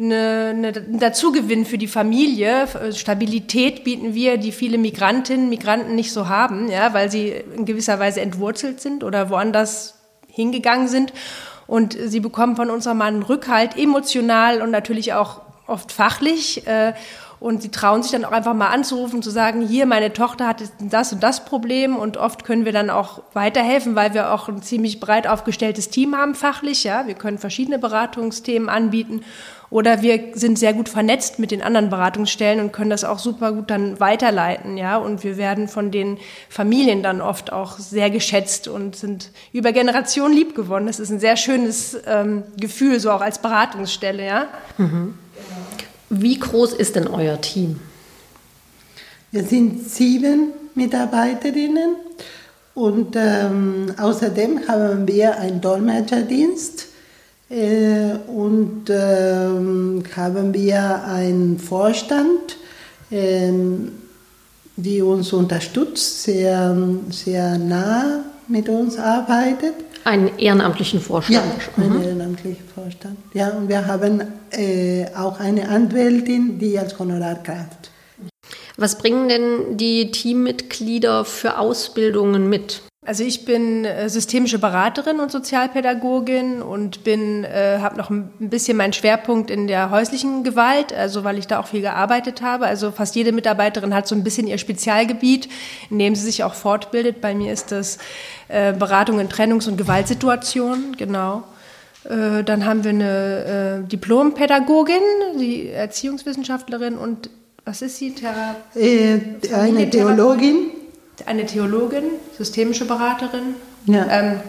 eine, 0.00 0.48
eine 0.50 0.68
ein 0.68 0.98
Dazugewinn 0.98 1.64
für 1.64 1.78
die 1.78 1.86
Familie. 1.86 2.66
Stabilität 2.92 3.84
bieten 3.84 4.14
wir, 4.14 4.36
die 4.36 4.50
viele 4.50 4.78
Migrantinnen, 4.78 5.48
Migranten 5.48 5.94
nicht 5.94 6.10
so 6.12 6.28
haben, 6.28 6.68
ja, 6.68 6.92
weil 6.92 7.08
sie 7.08 7.32
in 7.56 7.66
gewisser 7.66 8.00
Weise 8.00 8.20
entwurzelt 8.20 8.80
sind 8.80 9.04
oder 9.04 9.30
woanders 9.30 10.01
hingegangen 10.32 10.88
sind. 10.88 11.12
Und 11.68 11.96
sie 11.96 12.20
bekommen 12.20 12.56
von 12.56 12.70
unserem 12.70 12.98
Mann 12.98 13.22
Rückhalt, 13.22 13.78
emotional 13.78 14.60
und 14.62 14.72
natürlich 14.72 15.12
auch 15.12 15.42
oft 15.66 15.92
fachlich. 15.92 16.66
Äh, 16.66 16.94
Und 17.42 17.60
sie 17.60 17.70
trauen 17.70 18.04
sich 18.04 18.12
dann 18.12 18.24
auch 18.24 18.30
einfach 18.30 18.54
mal 18.54 18.68
anzurufen, 18.68 19.20
zu 19.20 19.30
sagen, 19.30 19.66
hier, 19.66 19.84
meine 19.84 20.12
Tochter 20.12 20.46
hat 20.46 20.62
das 20.78 21.12
und 21.12 21.24
das 21.24 21.44
Problem. 21.44 21.96
Und 21.96 22.16
oft 22.16 22.44
können 22.44 22.64
wir 22.64 22.72
dann 22.72 22.88
auch 22.88 23.20
weiterhelfen, 23.32 23.96
weil 23.96 24.14
wir 24.14 24.32
auch 24.32 24.48
ein 24.48 24.62
ziemlich 24.62 25.00
breit 25.00 25.26
aufgestelltes 25.26 25.90
Team 25.90 26.14
haben 26.16 26.36
fachlich. 26.36 26.84
Ja, 26.84 27.08
wir 27.08 27.14
können 27.14 27.38
verschiedene 27.38 27.80
Beratungsthemen 27.80 28.68
anbieten. 28.68 29.24
Oder 29.72 30.02
wir 30.02 30.20
sind 30.34 30.58
sehr 30.58 30.74
gut 30.74 30.90
vernetzt 30.90 31.38
mit 31.38 31.50
den 31.50 31.62
anderen 31.62 31.88
Beratungsstellen 31.88 32.60
und 32.60 32.74
können 32.74 32.90
das 32.90 33.04
auch 33.04 33.18
super 33.18 33.52
gut 33.52 33.70
dann 33.70 33.98
weiterleiten, 34.00 34.76
ja. 34.76 34.98
Und 34.98 35.24
wir 35.24 35.38
werden 35.38 35.66
von 35.66 35.90
den 35.90 36.18
Familien 36.50 37.02
dann 37.02 37.22
oft 37.22 37.54
auch 37.54 37.78
sehr 37.78 38.10
geschätzt 38.10 38.68
und 38.68 38.96
sind 38.96 39.30
über 39.50 39.72
Generationen 39.72 40.34
lieb 40.34 40.54
gewonnen. 40.54 40.88
Das 40.88 41.00
ist 41.00 41.10
ein 41.10 41.20
sehr 41.20 41.38
schönes 41.38 41.96
ähm, 42.06 42.42
Gefühl, 42.60 43.00
so 43.00 43.10
auch 43.10 43.22
als 43.22 43.38
Beratungsstelle, 43.38 44.26
ja. 44.26 44.46
Mhm. 44.76 45.14
Wie 46.10 46.38
groß 46.38 46.74
ist 46.74 46.94
denn 46.96 47.06
euer 47.06 47.40
Team? 47.40 47.80
Wir 49.30 49.44
sind 49.44 49.88
sieben 49.88 50.48
Mitarbeiterinnen 50.74 51.96
und 52.74 53.16
ähm, 53.16 53.94
außerdem 53.98 54.68
haben 54.68 55.08
wir 55.08 55.38
einen 55.38 55.62
Dolmetscherdienst 55.62 56.91
äh, 57.52 58.16
und 58.28 58.84
ähm, 58.88 60.02
haben 60.16 60.54
wir 60.54 61.04
einen 61.04 61.58
Vorstand, 61.58 62.56
ähm, 63.10 63.92
die 64.76 65.02
uns 65.02 65.34
unterstützt, 65.34 66.22
sehr, 66.22 66.74
sehr 67.10 67.58
nah 67.58 68.24
mit 68.48 68.70
uns 68.70 68.98
arbeitet. 68.98 69.74
Einen 70.04 70.38
ehrenamtlichen 70.38 71.00
Vorstand. 71.00 71.44
Ja, 71.76 71.84
einen 71.84 71.98
mhm. 71.98 72.02
ehrenamtlichen 72.02 72.64
Vorstand. 72.74 73.18
Ja, 73.34 73.50
und 73.50 73.68
wir 73.68 73.86
haben 73.86 74.22
äh, 74.50 75.06
auch 75.14 75.38
eine 75.38 75.68
Anwältin, 75.68 76.58
die 76.58 76.78
als 76.78 76.98
Honorarkraft. 76.98 77.90
Was 78.78 78.96
bringen 78.96 79.28
denn 79.28 79.76
die 79.76 80.10
Teammitglieder 80.10 81.26
für 81.26 81.58
Ausbildungen 81.58 82.48
mit? 82.48 82.82
Also 83.04 83.24
ich 83.24 83.44
bin 83.44 83.84
äh, 83.84 84.08
systemische 84.08 84.60
Beraterin 84.60 85.18
und 85.18 85.32
Sozialpädagogin 85.32 86.62
und 86.62 87.02
bin 87.02 87.42
äh, 87.42 87.78
habe 87.80 87.96
noch 87.96 88.10
ein 88.10 88.30
bisschen 88.38 88.76
meinen 88.76 88.92
Schwerpunkt 88.92 89.50
in 89.50 89.66
der 89.66 89.90
häuslichen 89.90 90.44
Gewalt, 90.44 90.92
also 90.92 91.24
weil 91.24 91.36
ich 91.36 91.48
da 91.48 91.58
auch 91.58 91.66
viel 91.66 91.80
gearbeitet 91.80 92.42
habe. 92.42 92.66
Also 92.66 92.92
fast 92.92 93.16
jede 93.16 93.32
Mitarbeiterin 93.32 93.92
hat 93.92 94.06
so 94.06 94.14
ein 94.14 94.22
bisschen 94.22 94.46
ihr 94.46 94.56
Spezialgebiet, 94.56 95.48
in 95.90 95.98
dem 95.98 96.14
sie 96.14 96.22
sich 96.22 96.44
auch 96.44 96.54
fortbildet. 96.54 97.20
Bei 97.20 97.34
mir 97.34 97.52
ist 97.52 97.72
das 97.72 97.98
äh, 98.46 98.72
Beratung 98.72 99.18
in 99.18 99.28
Trennungs- 99.28 99.66
und 99.66 99.76
Gewaltsituationen, 99.76 100.96
genau. 100.96 101.42
Äh, 102.04 102.44
dann 102.44 102.64
haben 102.64 102.84
wir 102.84 102.90
eine 102.90 103.82
äh, 103.84 103.88
Diplompädagogin, 103.88 105.02
die 105.40 105.70
Erziehungswissenschaftlerin 105.70 106.96
und 106.96 107.30
was 107.64 107.82
ist 107.82 107.96
sie? 107.96 108.14
Thera 108.14 108.54
äh, 108.76 109.18
eine 109.52 109.90
Theologin 109.90 110.70
eine 111.26 111.46
Theologin, 111.46 112.04
systemische 112.36 112.84
Beraterin, 112.84 113.54
ja. 113.86 114.06
ähm, 114.08 114.40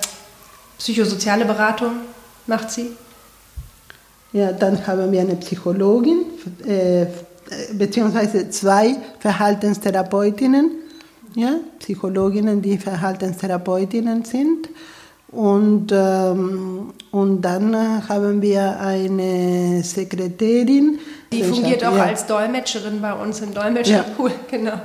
psychosoziale 0.77 1.45
Beratung 1.45 1.93
macht 2.47 2.71
sie. 2.71 2.91
Ja, 4.31 4.51
dann 4.51 4.85
haben 4.87 5.11
wir 5.11 5.21
eine 5.21 5.35
Psychologin, 5.35 6.25
äh, 6.65 7.05
beziehungsweise 7.73 8.49
zwei 8.49 8.95
Verhaltenstherapeutinnen, 9.19 10.71
ja, 11.35 11.55
Psychologinnen, 11.79 12.61
die 12.61 12.77
Verhaltenstherapeutinnen 12.77 14.25
sind. 14.25 14.69
Und, 15.33 15.91
ähm, 15.91 16.93
und 17.11 17.41
dann 17.41 17.75
haben 18.07 18.41
wir 18.41 18.79
eine 18.79 19.81
Sekretärin. 19.83 20.99
Die 21.31 21.43
fungiert 21.43 21.83
auch 21.83 21.97
ja. 21.97 22.03
als 22.03 22.27
Dolmetscherin 22.27 23.01
bei 23.01 23.13
uns 23.13 23.41
im 23.41 23.51
Dolmetscherpool, 23.51 24.29
ja. 24.29 24.35
genau. 24.51 24.79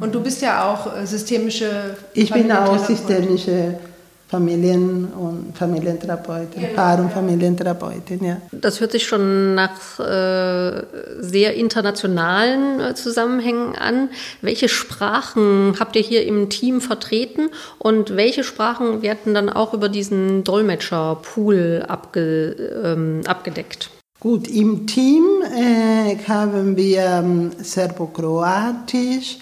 Und 0.00 0.14
du 0.14 0.20
bist 0.20 0.42
ja 0.42 0.70
auch 0.70 0.96
äh, 0.96 1.06
systemische 1.06 1.96
Ich 2.14 2.32
bin 2.32 2.50
auch 2.52 2.78
systemische 2.78 3.78
Familien- 4.28 5.06
und 5.06 5.56
Familientherapeutin, 5.56 6.60
genau, 6.60 6.74
Paar- 6.74 7.00
und 7.00 7.10
Familientherapeutin, 7.10 8.22
ja. 8.22 8.36
Das 8.52 8.78
hört 8.78 8.92
sich 8.92 9.06
schon 9.06 9.54
nach 9.54 9.98
äh, 9.98 10.82
sehr 11.20 11.54
internationalen 11.54 12.78
äh, 12.78 12.94
Zusammenhängen 12.94 13.74
an. 13.74 14.10
Welche 14.42 14.68
Sprachen 14.68 15.76
habt 15.80 15.96
ihr 15.96 16.02
hier 16.02 16.26
im 16.26 16.50
Team 16.50 16.82
vertreten 16.82 17.48
und 17.78 18.16
welche 18.16 18.44
Sprachen 18.44 19.00
werden 19.00 19.32
dann 19.32 19.48
auch 19.48 19.72
über 19.72 19.88
diesen 19.88 20.44
Dolmetscherpool 20.44 21.86
abge, 21.88 22.50
ähm, 22.84 23.22
abgedeckt? 23.26 23.88
Gut, 24.20 24.46
im 24.46 24.86
Team 24.86 25.24
äh, 25.56 26.16
haben 26.28 26.76
wir 26.76 27.00
ähm, 27.02 27.52
Serbokroatisch, 27.62 29.38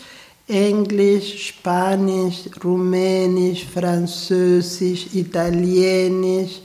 Englisch, 0.49 1.49
Spanisch, 1.49 2.45
Rumänisch, 2.63 3.67
Französisch, 3.67 5.09
Italienisch, 5.13 6.61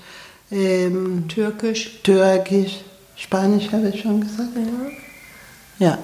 ähm, 0.51 1.25
Türkisch. 1.27 1.99
Türkisch, 2.03 2.81
Spanisch 3.15 3.71
habe 3.71 3.89
ich 3.89 4.01
schon 4.01 4.21
gesagt. 4.21 4.49
Ja. 5.79 5.87
ja. 5.87 5.97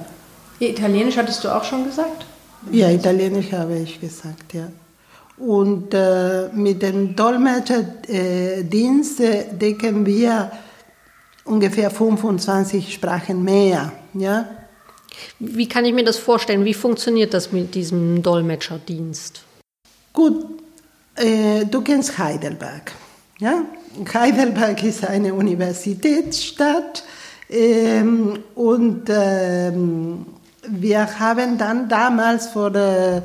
Italienisch 0.60 1.18
hattest 1.18 1.44
du 1.44 1.56
auch 1.56 1.64
schon 1.64 1.86
gesagt? 1.86 2.26
Ja, 2.72 2.90
Italienisch 2.90 3.52
habe 3.52 3.78
ich 3.78 4.02
gesagt, 4.02 4.54
ja. 4.54 4.70
Und 5.38 5.94
äh, 5.94 6.50
mit 6.54 6.82
dem 6.82 7.16
Dolmetscherdienst 7.16 9.20
äh, 9.20 9.54
decken 9.54 10.04
wir 10.04 10.52
ungefähr 11.46 11.92
25 11.92 12.92
Sprachen 12.92 13.44
mehr. 13.44 13.92
Ja? 14.14 14.57
Wie 15.40 15.68
kann 15.68 15.86
ich 15.86 15.94
mir 15.94 16.04
das 16.04 16.18
vorstellen? 16.18 16.66
Wie 16.66 16.74
funktioniert 16.74 17.34
das 17.34 17.52
mit 17.52 17.76
diesem 17.76 18.22
Dolmetscherdienst? 18.24 19.44
Gut, 20.14 20.46
äh, 21.16 21.66
du 21.66 21.82
kennst 21.82 22.18
Heidelberg. 22.18 22.92
Ja? 23.40 23.64
Heidelberg 24.14 24.84
ist 24.84 25.06
eine 25.06 25.34
Universitätsstadt 25.34 27.04
ähm, 27.50 28.40
und 28.56 29.04
ähm, 29.10 30.26
wir 30.68 31.20
haben 31.20 31.58
dann 31.58 31.88
damals 31.88 32.48
vor, 32.48 32.76
äh, 32.76 33.22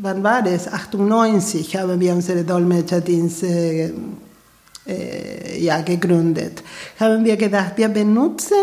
wann 0.00 0.22
war 0.22 0.42
das? 0.42 0.72
98 0.72 1.76
haben 1.76 2.00
wir 2.00 2.12
unsere 2.12 2.44
Dolmetscherdienst 2.44 3.42
äh, 3.44 3.92
äh, 4.86 5.58
ja, 5.58 5.80
gegründet. 5.80 6.62
Haben 6.98 7.24
wir 7.24 7.36
gedacht, 7.36 7.72
wir 7.76 7.88
benutzen 7.88 8.56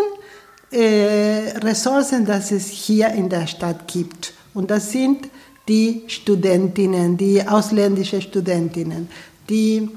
äh, 0.71 1.57
Ressourcen, 1.57 2.25
die 2.25 2.31
es 2.31 2.69
hier 2.69 3.09
in 3.09 3.29
der 3.29 3.47
Stadt 3.47 3.87
gibt. 3.87 4.33
Und 4.53 4.71
das 4.71 4.91
sind 4.91 5.29
die 5.67 6.03
Studentinnen, 6.07 7.17
die 7.17 7.45
ausländischen 7.47 8.21
Studentinnen, 8.21 9.07
die, 9.49 9.89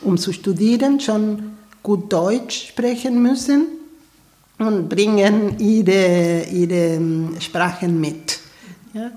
um 0.00 0.16
zu 0.16 0.32
studieren, 0.32 1.00
schon 1.00 1.52
gut 1.82 2.12
Deutsch 2.12 2.68
sprechen 2.68 3.20
müssen 3.20 3.66
und 4.58 4.88
bringen 4.88 5.58
ihre, 5.58 6.44
ihre 6.44 6.94
ähm, 6.96 7.36
Sprachen 7.40 8.00
mit. 8.00 8.38
Ja? 8.94 9.10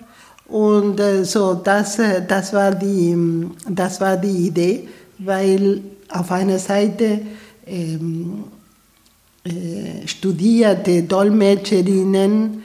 Und 0.48 1.00
äh, 1.00 1.24
so, 1.24 1.56
das, 1.56 2.00
äh, 2.00 2.26
das, 2.28 2.54
war 2.54 2.74
die, 2.74 3.12
ähm, 3.12 3.52
das 3.70 4.00
war 4.02 4.18
die 4.18 4.48
Idee, 4.48 4.88
weil 5.20 5.82
auf 6.10 6.32
einer 6.32 6.60
Seite 6.60 7.22
ähm, 7.66 8.44
äh, 8.52 8.55
studierte 10.08 11.04
Dolmetscherinnen, 11.04 12.64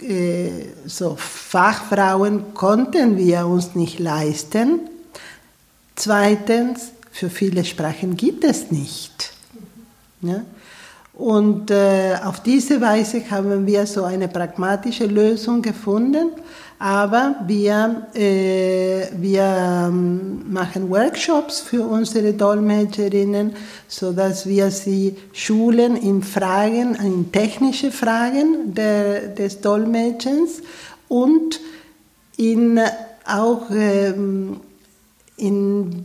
äh, 0.00 0.50
so 0.86 1.16
Fachfrauen 1.16 2.54
konnten 2.54 3.16
wir 3.16 3.46
uns 3.46 3.74
nicht 3.74 3.98
leisten. 3.98 4.80
Zweitens, 5.96 6.92
für 7.10 7.30
viele 7.30 7.64
Sprachen 7.64 8.16
gibt 8.16 8.44
es 8.44 8.70
nicht. 8.70 9.32
Ja? 10.20 10.42
Und 11.14 11.70
äh, 11.70 12.16
auf 12.24 12.42
diese 12.42 12.80
Weise 12.80 13.30
haben 13.30 13.66
wir 13.66 13.86
so 13.86 14.02
eine 14.02 14.26
pragmatische 14.26 15.06
Lösung 15.06 15.62
gefunden 15.62 16.30
aber 16.84 17.36
wir, 17.46 18.08
äh, 18.12 19.06
wir 19.16 19.86
ähm, 19.88 20.52
machen 20.52 20.90
Workshops 20.90 21.60
für 21.60 21.82
unsere 21.82 22.34
Dolmetscherinnen, 22.34 23.56
sodass 23.88 24.46
wir 24.46 24.70
sie 24.70 25.16
schulen 25.32 25.96
in 25.96 26.22
Fragen, 26.22 26.94
in 26.96 27.32
technische 27.32 27.90
Fragen 27.90 28.74
der, 28.74 29.28
des 29.28 29.62
Dolmetschens 29.62 30.60
und 31.08 31.58
in, 32.36 32.78
auch 33.24 33.70
ähm, 33.70 34.60
in 35.38 36.04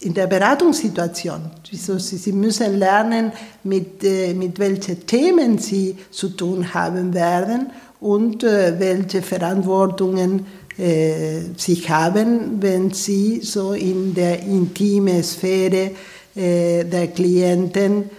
in 0.00 0.14
der 0.14 0.26
Beratungssituation. 0.26 1.42
Sie 1.70 2.32
müssen 2.32 2.76
lernen, 2.76 3.30
mit, 3.62 4.02
äh, 4.02 4.34
mit 4.34 4.58
welchen 4.58 5.06
Themen 5.06 5.58
sie 5.58 5.96
zu 6.10 6.30
tun 6.30 6.74
haben 6.74 7.14
werden 7.14 7.70
und 8.02 8.42
äh, 8.42 8.78
welche 8.78 9.22
Verantwortungen 9.22 10.46
äh, 10.76 11.42
sie 11.56 11.76
haben, 11.88 12.60
wenn 12.60 12.90
sie 12.90 13.40
so 13.40 13.72
in 13.72 14.14
der 14.14 14.42
intimen 14.42 15.22
Sphäre 15.22 15.92
äh, 16.34 16.84
der 16.84 17.08
Klienten 17.08 18.10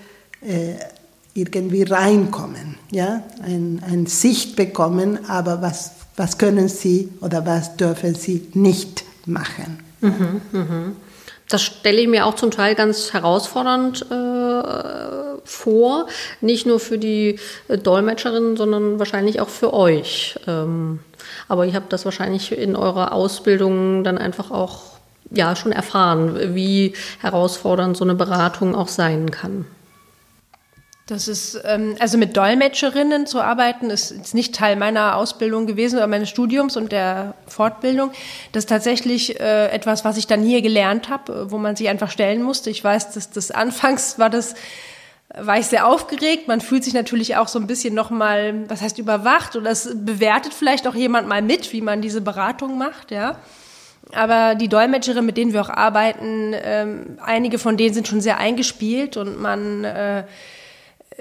äh, 0.42 0.76
irgendwie 1.34 1.84
reinkommen, 1.84 2.76
ja, 2.92 3.24
ein, 3.44 3.82
ein 3.90 4.06
Sicht 4.06 4.56
bekommen, 4.56 5.28
aber 5.28 5.62
was, 5.62 5.92
was 6.16 6.38
können 6.38 6.70
sie 6.70 7.10
oder 7.22 7.46
was 7.46 7.76
dürfen 7.76 8.16
sie 8.16 8.50
nicht 8.54 9.04
machen. 9.26 9.80
Mhm, 10.02 10.42
mh. 10.52 10.92
Das 11.50 11.62
stelle 11.62 12.02
ich 12.02 12.08
mir 12.08 12.26
auch 12.26 12.36
zum 12.36 12.52
Teil 12.52 12.76
ganz 12.76 13.14
herausfordernd 13.14 14.06
äh, 14.10 14.14
vor, 15.54 16.08
nicht 16.42 16.66
nur 16.66 16.80
für 16.80 16.98
die 16.98 17.40
äh, 17.68 17.78
Dolmetscherinnen, 17.78 18.58
sondern 18.58 19.00
wahrscheinlich 19.00 19.40
auch 19.40 19.50
für 19.50 19.74
euch. 19.74 20.36
Ähm, 20.48 21.00
aber 21.48 21.66
ihr 21.66 21.74
habt 21.74 21.94
das 21.94 22.06
wahrscheinlich 22.06 22.52
in 22.52 22.76
eurer 22.76 23.14
Ausbildung 23.14 24.04
dann 24.04 24.18
einfach 24.18 24.52
auch 24.52 24.94
ja 25.32 25.56
schon 25.56 25.72
erfahren, 25.72 26.56
wie 26.56 26.94
herausfordernd 27.22 27.98
so 27.98 28.04
eine 28.04 28.16
Beratung 28.16 28.76
auch 28.76 28.88
sein 28.88 29.32
kann. 29.32 29.66
Das 31.06 31.28
ist, 31.28 31.62
ähm, 31.66 31.98
also 32.00 32.18
mit 32.18 32.38
Dolmetscherinnen 32.38 33.28
zu 33.28 33.42
arbeiten, 33.42 33.90
ist, 33.90 34.12
ist 34.12 34.34
nicht 34.34 34.56
Teil 34.56 34.78
meiner 34.78 35.18
Ausbildung 35.18 35.68
gewesen 35.68 35.98
oder 35.98 36.08
meines 36.08 36.30
Studiums 36.30 36.78
und 36.78 36.94
der 36.94 37.34
Fortbildung. 37.46 38.12
Das 38.54 38.64
ist 38.64 38.70
tatsächlich 38.70 39.38
äh, 39.38 39.68
etwas, 39.68 40.06
was 40.06 40.16
ich 40.16 40.28
dann 40.28 40.42
hier 40.42 40.62
gelernt 40.62 41.10
habe, 41.10 41.52
wo 41.52 41.58
man 41.58 41.76
sich 41.76 41.90
einfach 41.90 42.10
stellen 42.10 42.42
musste. 42.42 42.70
Ich 42.70 42.82
weiß, 42.82 43.12
dass 43.12 43.30
das 43.32 43.52
anfangs 43.52 44.18
war 44.18 44.30
das, 44.30 44.56
war 45.36 45.58
ich 45.58 45.66
sehr 45.66 45.88
aufgeregt. 45.88 46.48
Man 46.48 46.62
fühlt 46.62 46.84
sich 46.84 46.94
natürlich 46.94 47.36
auch 47.38 47.48
so 47.48 47.60
ein 47.60 47.68
bisschen 47.68 47.94
nochmal, 47.94 48.70
was 48.70 48.82
heißt 48.82 49.00
überwacht 49.00 49.56
oder 49.56 49.72
es 49.72 49.90
bewertet 49.94 50.54
vielleicht 50.54 50.88
auch 50.88 50.96
jemand 50.96 51.28
mal 51.28 51.42
mit, 51.42 51.74
wie 51.74 51.82
man 51.82 52.02
diese 52.02 52.22
Beratung 52.22 52.78
macht, 52.78 53.12
ja. 53.12 53.38
Aber 54.12 54.56
die 54.56 54.68
Dolmetscherinnen, 54.68 55.26
mit 55.26 55.38
denen 55.38 55.54
wir 55.54 55.62
auch 55.62 55.70
arbeiten, 55.70 56.54
ähm, 56.54 57.18
einige 57.24 57.58
von 57.58 57.78
denen 57.78 57.94
sind 57.94 58.08
schon 58.08 58.22
sehr 58.22 58.38
eingespielt 58.38 59.18
und 59.18 59.42
man 59.42 59.86
äh, 59.86 60.24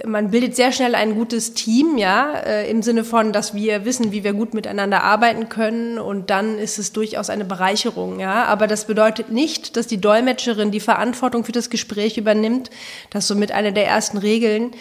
man 0.05 0.31
bildet 0.31 0.57
sehr 0.57 0.73
schnell 0.73 0.95
ein 0.95 1.15
gutes 1.15 1.55
Team, 1.55 1.97
ja, 1.99 2.33
äh, 2.45 2.71
im 2.71 2.83
Sinne 2.83 3.05
von, 3.05 3.33
dass 3.33 3.55
wir 3.55 3.85
wissen, 3.85 4.12
wie 4.12 4.25
wir 4.25 4.33
gut 4.33 4.55
miteinander 4.55 5.03
arbeiten 5.03 5.49
können 5.49 5.99
und 5.99 6.31
dann 6.31 6.59
ist 6.59 6.79
es 6.79 6.93
durchaus 6.93 7.31
eine 7.31 7.45
Bereicherung, 7.45 8.21
ja. 8.21 8.45
Aber 8.45 8.67
das 8.67 8.87
bedeutet 8.87 9.31
nicht, 9.31 9.77
dass 9.77 9.87
die 9.87 10.01
Dolmetscherin 10.01 10.71
die 10.71 10.81
Verantwortung 10.81 11.45
für 11.45 11.53
das 11.53 11.71
Gespräch 11.71 12.19
übernimmt. 12.19 12.71
Das 13.11 13.25
ist 13.25 13.29
somit 13.29 13.53
eine 13.53 13.73
der 13.73 13.87
ersten 13.87 14.19
Regeln, 14.19 14.73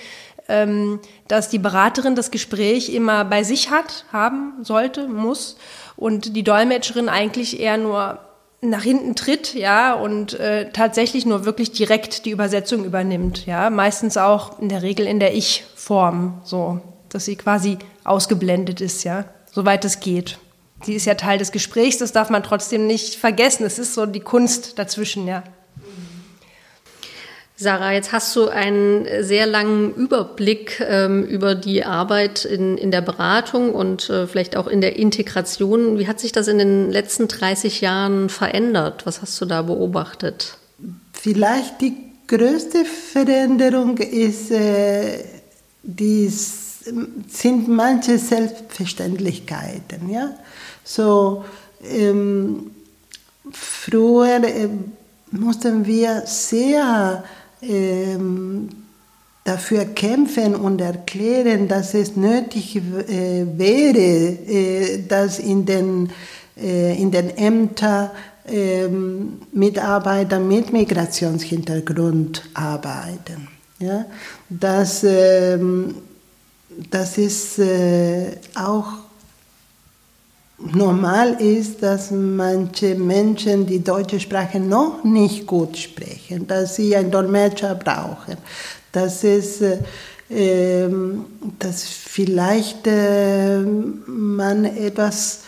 ähm, 0.48 1.00
dass 1.28 1.50
die 1.50 1.60
Beraterin 1.60 2.16
das 2.16 2.32
Gespräch 2.32 2.94
immer 2.94 3.26
bei 3.26 3.44
sich 3.44 3.70
hat, 3.70 4.06
haben 4.12 4.54
sollte, 4.64 5.08
muss 5.08 5.58
und 5.96 6.36
die 6.36 6.44
Dolmetscherin 6.44 7.10
eigentlich 7.10 7.60
eher 7.60 7.78
nur 7.78 8.20
nach 8.62 8.84
hinten 8.84 9.16
tritt, 9.16 9.56
ja, 9.56 9.94
und 9.94 10.40
äh, 10.40 10.72
tatsächlich 10.72 11.26
nur 11.26 11.46
wirklich 11.46 11.72
direkt 11.72 12.26
die 12.26 12.32
Übersetzung 12.32 12.86
übernimmt, 12.86 13.46
ja, 13.48 13.70
meistens 13.70 14.18
auch 14.18 14.60
in 14.60 14.70
der 14.70 14.84
Regel 14.84 15.08
in 15.08 15.20
der 15.20 15.34
Ich-Form, 15.34 16.42
so, 16.44 16.80
dass 17.10 17.26
sie 17.26 17.36
quasi 17.36 17.80
ausgeblendet 18.04 18.80
ist, 18.80 19.04
ja, 19.04 19.26
soweit 19.52 19.84
es 19.84 20.00
geht. 20.00 20.38
Sie 20.84 20.94
ist 20.94 21.06
ja 21.06 21.16
Teil 21.16 21.38
des 21.38 21.52
Gesprächs, 21.52 21.98
das 21.98 22.12
darf 22.12 22.30
man 22.30 22.44
trotzdem 22.44 22.88
nicht 22.88 23.16
vergessen. 23.16 23.66
Es 23.66 23.78
ist 23.78 23.94
so 23.94 24.06
die 24.08 24.20
Kunst 24.20 24.80
dazwischen, 24.80 25.28
ja. 25.28 25.44
Sarah, 27.62 27.94
jetzt 27.94 28.12
hast 28.12 28.36
du 28.36 28.48
einen 28.48 29.06
sehr 29.24 29.46
langen 29.46 29.94
Überblick 29.94 30.84
ähm, 30.84 31.24
über 31.24 31.54
die 31.54 31.86
Arbeit 31.86 32.44
in, 32.44 32.76
in 32.76 32.90
der 32.90 33.02
Beratung 33.02 33.76
und 33.76 34.10
äh, 34.10 34.26
vielleicht 34.26 34.56
auch 34.56 34.66
in 34.66 34.82
der 34.82 34.96
Integration. 34.96 36.00
Wie 36.00 36.08
hat 36.08 36.20
sich 36.20 36.32
das 36.32 36.48
in 36.48 36.58
den 36.58 36.90
letzten 36.90 37.28
30 37.28 37.82
Jahren 37.82 38.30
verändert? 38.30 39.06
Was 39.06 39.22
hast 39.22 39.40
du 39.40 39.46
da 39.46 39.62
beobachtet? 39.62 40.58
Vielleicht 41.14 41.82
die 41.82 41.94
größte 42.28 42.84
Veränderung 42.84 44.00
ist, 44.00 44.50
äh, 44.50 45.24
die 45.84 46.30
sind 46.30 47.68
manche 47.68 48.18
Selbstverständlichkeiten. 48.18 50.10
Ja? 50.10 50.32
So, 50.84 51.46
ähm, 51.84 52.72
früher 53.52 54.44
äh, 54.44 54.68
mussten 55.30 55.86
wir 55.86 56.24
sehr 56.26 57.24
dafür 59.44 59.86
kämpfen 59.86 60.56
und 60.56 60.82
erklären, 60.82 61.68
dass 61.68 61.94
es 61.94 62.16
nötig 62.16 62.76
äh, 62.76 63.46
wäre, 63.58 63.98
äh, 63.98 65.04
dass 65.08 65.40
in 65.40 65.66
den, 65.66 66.10
äh, 66.58 67.02
in 67.02 67.12
den 67.12 67.36
Ämtern 67.38 68.12
ähm, 68.48 69.42
Mitarbeiter 69.52 70.40
mit 70.40 70.74
Migrationshintergrund 70.74 72.44
arbeiten. 72.54 73.48
Ja? 73.80 74.06
Das, 74.50 75.04
ähm, 75.04 75.96
das 76.90 77.18
ist 77.18 77.60
auch 78.56 78.86
normal 80.74 81.42
ist, 81.42 81.82
dass 81.84 82.12
manche 82.12 82.96
Menschen 82.96 83.66
die 83.66 83.84
deutsche 83.84 84.20
Sprache 84.20 84.60
noch 84.60 85.04
nicht 85.04 85.48
gut 85.48 85.78
sprechen, 85.78 86.48
dass 86.48 86.76
sie 86.76 86.96
einen 86.96 87.12
Dolmetscher 87.12 87.76
brauchen, 87.76 88.38
dass 88.92 89.24
es 89.24 89.62
äh, 89.62 90.88
dass 91.60 91.84
vielleicht 91.84 92.88
äh, 92.88 93.60
man 93.60 94.66
etwas 94.66 95.42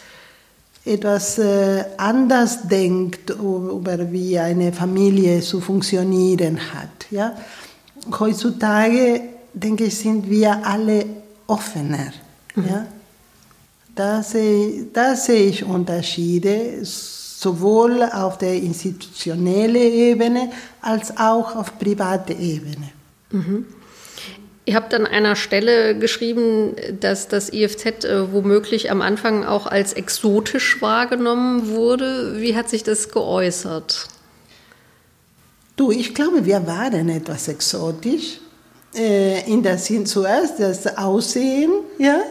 etwas 0.86 1.38
äh, 1.38 1.86
anders 1.96 2.68
denkt 2.68 3.30
über 3.30 4.12
wie 4.12 4.38
eine 4.38 4.74
Familie 4.74 5.40
zu 5.40 5.62
funktionieren 5.62 6.60
hat. 6.74 7.10
Ja? 7.10 7.38
Heutzutage 8.20 9.22
denke 9.54 9.86
ich 9.86 9.98
sind 9.98 10.30
wir 10.30 10.66
alle 10.66 11.06
offener. 11.48 12.12
Mhm. 12.56 12.68
Ja? 12.68 12.86
Da 13.96 14.24
sehe, 14.24 14.88
da 14.92 15.16
sehe 15.16 15.50
ich 15.50 15.64
Unterschiede, 15.64 16.80
sowohl 16.82 18.04
auf 18.04 18.38
der 18.38 18.56
institutionellen 18.56 19.76
Ebene 19.76 20.52
als 20.82 21.18
auch 21.18 21.56
auf 21.56 21.78
privater 21.78 22.36
Ebene. 22.36 22.90
Mhm. 23.32 23.66
Ihr 24.66 24.76
habt 24.76 24.94
an 24.94 25.06
einer 25.06 25.36
Stelle 25.36 25.98
geschrieben, 25.98 26.76
dass 27.02 27.28
das 27.28 27.52
IFZ 27.52 28.06
äh, 28.06 28.32
womöglich 28.32 28.90
am 28.90 29.02
Anfang 29.02 29.44
auch 29.44 29.68
als 29.68 29.92
exotisch 29.94 30.82
wahrgenommen 30.82 31.68
wurde. 31.68 32.40
Wie 32.40 32.56
hat 32.56 32.70
sich 32.70 32.84
das 32.84 33.10
geäußert? 33.10 34.08
Du, 35.76 35.92
ich 35.92 36.16
glaube, 36.16 36.46
wir 36.46 36.66
waren 36.66 37.10
etwas 37.10 37.50
exotisch. 37.50 38.40
Äh, 38.96 39.52
in 39.52 39.62
der 39.64 39.78
Sinn 39.78 40.06
zuerst 40.06 40.60
das 40.60 40.98
Aussehen, 40.98 41.72
ja, 41.98 42.22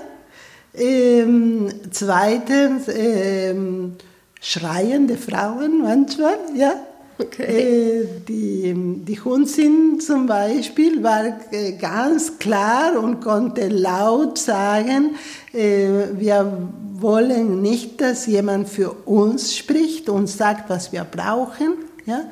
ähm, 0.74 1.68
zweitens 1.90 2.88
ähm, 2.88 3.96
schreiende 4.40 5.16
Frauen 5.16 5.82
manchmal, 5.82 6.38
ja. 6.56 6.74
Okay. 7.18 7.42
Äh, 7.42 8.06
die, 8.26 8.74
die 9.04 9.20
Hunsin 9.20 10.00
zum 10.00 10.26
Beispiel 10.26 11.02
war 11.02 11.24
äh, 11.52 11.72
ganz 11.72 12.38
klar 12.38 12.98
und 13.00 13.20
konnte 13.20 13.68
laut 13.68 14.38
sagen, 14.38 15.16
äh, 15.52 15.88
wir 16.14 16.68
wollen 16.94 17.60
nicht, 17.60 18.00
dass 18.00 18.26
jemand 18.26 18.68
für 18.68 18.92
uns 18.92 19.56
spricht 19.56 20.08
und 20.08 20.26
sagt, 20.26 20.70
was 20.70 20.92
wir 20.92 21.04
brauchen. 21.04 21.74
Ja? 22.06 22.24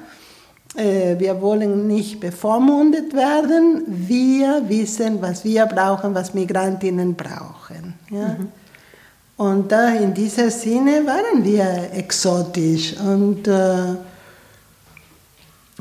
Äh, 0.76 1.18
wir 1.18 1.40
wollen 1.40 1.86
nicht 1.86 2.20
bevormundet 2.20 3.12
werden. 3.14 3.82
Wir 3.86 4.62
wissen, 4.68 5.20
was 5.20 5.44
wir 5.44 5.66
brauchen, 5.66 6.14
was 6.14 6.32
Migrantinnen 6.32 7.14
brauchen. 7.14 7.94
Ja? 8.10 8.36
Mhm. 8.38 8.48
Und 9.36 9.72
da 9.72 9.94
in 9.94 10.14
diesem 10.14 10.50
Sinne 10.50 11.04
waren 11.06 11.42
wir 11.42 11.90
exotisch. 11.94 12.94
Und 13.00 13.48
äh, 13.48 13.94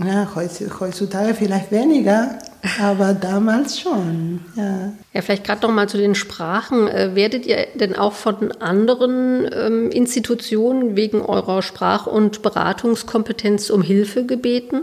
ja, 0.06 0.28
heutzutage 0.34 1.34
vielleicht 1.34 1.72
weniger, 1.72 2.40
aber 2.80 3.14
damals 3.14 3.80
schon. 3.80 4.42
Ja, 4.56 4.92
ja 5.14 5.22
vielleicht 5.22 5.46
gerade 5.46 5.62
noch 5.62 5.74
mal 5.74 5.88
zu 5.88 5.98
den 5.98 6.16
Sprachen. 6.16 6.88
Äh, 6.88 7.16
werdet 7.16 7.46
ihr 7.46 7.68
denn 7.76 7.96
auch 7.96 8.14
von 8.14 8.52
anderen 8.54 9.50
ähm, 9.54 9.92
Institutionen 9.92 10.96
wegen 10.96 11.22
eurer 11.22 11.62
Sprach- 11.62 12.08
und 12.08 12.42
Beratungskompetenz 12.42 13.70
um 13.70 13.82
Hilfe 13.82 14.26
gebeten? 14.26 14.82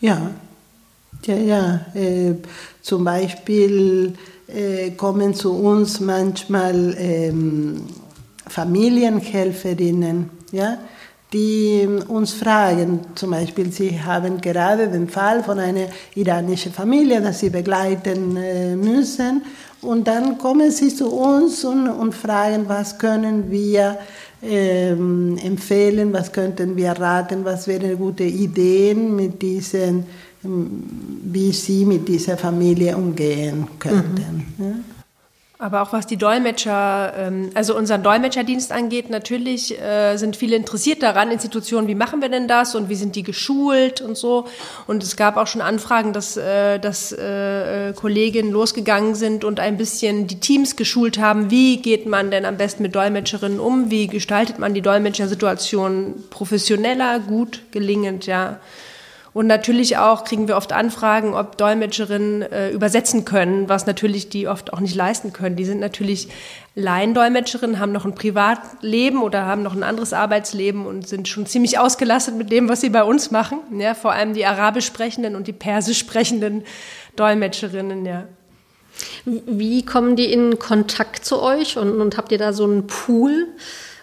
Ja, 0.00 0.30
ja, 1.24 1.36
ja. 1.36 1.80
Äh, 1.94 2.34
zum 2.82 3.04
Beispiel 3.04 4.14
äh, 4.48 4.90
kommen 4.90 5.34
zu 5.34 5.54
uns 5.54 6.00
manchmal 6.00 6.94
ähm, 6.98 7.86
Familienhelferinnen, 8.46 10.30
ja 10.52 10.78
die 11.34 11.86
uns 12.08 12.32
fragen, 12.32 13.00
zum 13.14 13.32
Beispiel, 13.32 13.70
sie 13.70 14.00
haben 14.00 14.40
gerade 14.40 14.88
den 14.88 15.08
Fall 15.08 15.42
von 15.42 15.58
einer 15.58 15.88
iranischen 16.14 16.72
Familie, 16.72 17.20
das 17.20 17.40
sie 17.40 17.50
begleiten 17.50 18.36
äh, 18.36 18.74
müssen, 18.74 19.42
und 19.82 20.08
dann 20.08 20.38
kommen 20.38 20.70
sie 20.70 20.94
zu 20.94 21.12
uns 21.12 21.62
und, 21.62 21.88
und 21.88 22.14
fragen, 22.14 22.64
was 22.68 22.98
können 22.98 23.50
wir 23.50 23.98
ähm, 24.42 25.36
empfehlen, 25.44 26.10
was 26.14 26.32
könnten 26.32 26.74
wir 26.74 26.92
raten, 26.92 27.44
was 27.44 27.68
wären 27.68 27.98
gute 27.98 28.24
Ideen 28.24 29.14
mit 29.14 29.42
diesen 29.42 30.06
wie 30.46 31.52
sie 31.52 31.86
mit 31.86 32.06
dieser 32.06 32.36
Familie 32.36 32.96
umgehen 32.96 33.66
könnten. 33.78 34.44
Mhm. 34.58 34.64
Ja. 34.64 34.93
Aber 35.56 35.82
auch 35.82 35.92
was 35.92 36.08
die 36.08 36.16
Dolmetscher, 36.16 37.14
ähm, 37.16 37.50
also 37.54 37.76
unseren 37.76 38.02
Dolmetscherdienst 38.02 38.72
angeht, 38.72 39.08
natürlich 39.08 39.80
äh, 39.80 40.16
sind 40.16 40.34
viele 40.34 40.56
interessiert 40.56 41.00
daran, 41.00 41.30
Institutionen, 41.30 41.86
wie 41.86 41.94
machen 41.94 42.20
wir 42.20 42.28
denn 42.28 42.48
das 42.48 42.74
und 42.74 42.88
wie 42.88 42.96
sind 42.96 43.14
die 43.14 43.22
geschult 43.22 44.00
und 44.00 44.16
so. 44.16 44.46
Und 44.88 45.04
es 45.04 45.16
gab 45.16 45.36
auch 45.36 45.46
schon 45.46 45.60
Anfragen, 45.60 46.12
dass, 46.12 46.36
äh, 46.36 46.80
dass 46.80 47.12
äh, 47.12 47.92
Kolleginnen 47.94 48.50
losgegangen 48.50 49.14
sind 49.14 49.44
und 49.44 49.60
ein 49.60 49.76
bisschen 49.76 50.26
die 50.26 50.40
Teams 50.40 50.74
geschult 50.74 51.18
haben, 51.18 51.52
wie 51.52 51.76
geht 51.76 52.06
man 52.06 52.32
denn 52.32 52.46
am 52.46 52.56
besten 52.56 52.82
mit 52.82 52.96
Dolmetscherinnen 52.96 53.60
um, 53.60 53.92
wie 53.92 54.08
gestaltet 54.08 54.58
man 54.58 54.74
die 54.74 54.82
Dolmetschersituation 54.82 56.24
professioneller, 56.30 57.20
gut, 57.20 57.60
gelingend, 57.70 58.26
ja. 58.26 58.58
Und 59.34 59.48
natürlich 59.48 59.98
auch 59.98 60.22
kriegen 60.22 60.46
wir 60.46 60.56
oft 60.56 60.72
Anfragen, 60.72 61.34
ob 61.34 61.58
Dolmetscherinnen 61.58 62.42
äh, 62.42 62.70
übersetzen 62.70 63.24
können, 63.24 63.68
was 63.68 63.84
natürlich 63.84 64.28
die 64.28 64.46
oft 64.46 64.72
auch 64.72 64.78
nicht 64.78 64.94
leisten 64.94 65.32
können. 65.32 65.56
Die 65.56 65.64
sind 65.64 65.80
natürlich 65.80 66.28
Laiendolmetscherinnen, 66.76 67.80
haben 67.80 67.90
noch 67.90 68.04
ein 68.04 68.14
Privatleben 68.14 69.20
oder 69.20 69.44
haben 69.44 69.64
noch 69.64 69.74
ein 69.74 69.82
anderes 69.82 70.12
Arbeitsleben 70.12 70.86
und 70.86 71.08
sind 71.08 71.26
schon 71.26 71.46
ziemlich 71.46 71.80
ausgelastet 71.80 72.36
mit 72.36 72.52
dem, 72.52 72.68
was 72.68 72.80
sie 72.80 72.90
bei 72.90 73.02
uns 73.02 73.32
machen. 73.32 73.58
Ja, 73.76 73.94
vor 73.94 74.12
allem 74.12 74.34
die 74.34 74.46
arabisch 74.46 74.86
sprechenden 74.86 75.34
und 75.34 75.48
die 75.48 75.52
persisch 75.52 75.98
sprechenden 75.98 76.62
Dolmetscherinnen, 77.16 78.06
ja. 78.06 78.24
Wie 79.24 79.84
kommen 79.84 80.14
die 80.14 80.32
in 80.32 80.60
Kontakt 80.60 81.24
zu 81.24 81.42
euch 81.42 81.76
und, 81.76 82.00
und 82.00 82.16
habt 82.16 82.30
ihr 82.30 82.38
da 82.38 82.52
so 82.52 82.62
einen 82.62 82.86
Pool, 82.86 83.48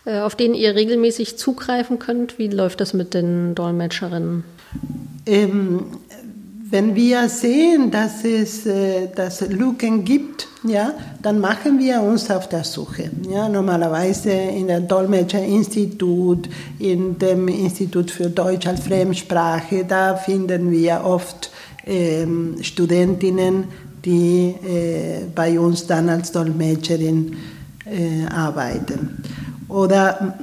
äh, 0.04 0.20
auf 0.20 0.36
den 0.36 0.54
ihr 0.54 0.76
regelmäßig 0.76 1.38
zugreifen 1.38 2.00
könnt? 2.00 2.38
Wie 2.38 2.50
läuft 2.50 2.82
das 2.82 2.94
mit 2.94 3.14
den 3.14 3.56
Dolmetscherinnen? 3.56 4.44
Ähm, 5.26 5.86
wenn 6.72 6.96
wir 6.96 7.28
sehen, 7.28 7.92
dass 7.92 8.24
es 8.24 8.66
äh, 8.66 9.10
dass 9.14 9.42
Lücken 9.42 10.06
gibt, 10.06 10.48
ja, 10.64 10.94
dann 11.22 11.40
machen 11.40 11.80
wir 11.80 12.02
uns 12.02 12.32
auf 12.32 12.48
der 12.48 12.64
Suche. 12.64 13.12
Ja, 13.30 13.50
normalerweise 13.50 14.32
in 14.32 14.68
der 14.68 14.80
Dolmetscherinstitut, 14.80 16.48
in 16.80 17.18
dem 17.20 17.48
Institut 17.50 18.10
für 18.10 18.30
Deutsch 18.30 18.68
als 18.68 18.82
Fremdsprache, 18.82 19.84
da 19.86 20.16
finden 20.16 20.72
wir 20.72 21.02
oft 21.04 21.52
ähm, 21.86 22.56
Studentinnen, 22.62 23.66
die 24.06 24.56
äh, 24.66 25.26
bei 25.36 25.60
uns 25.60 25.88
dann 25.88 26.08
als 26.10 26.32
Dolmetscherin 26.32 27.36
äh, 27.86 28.26
arbeiten. 28.34 29.24
Oder 29.68 30.36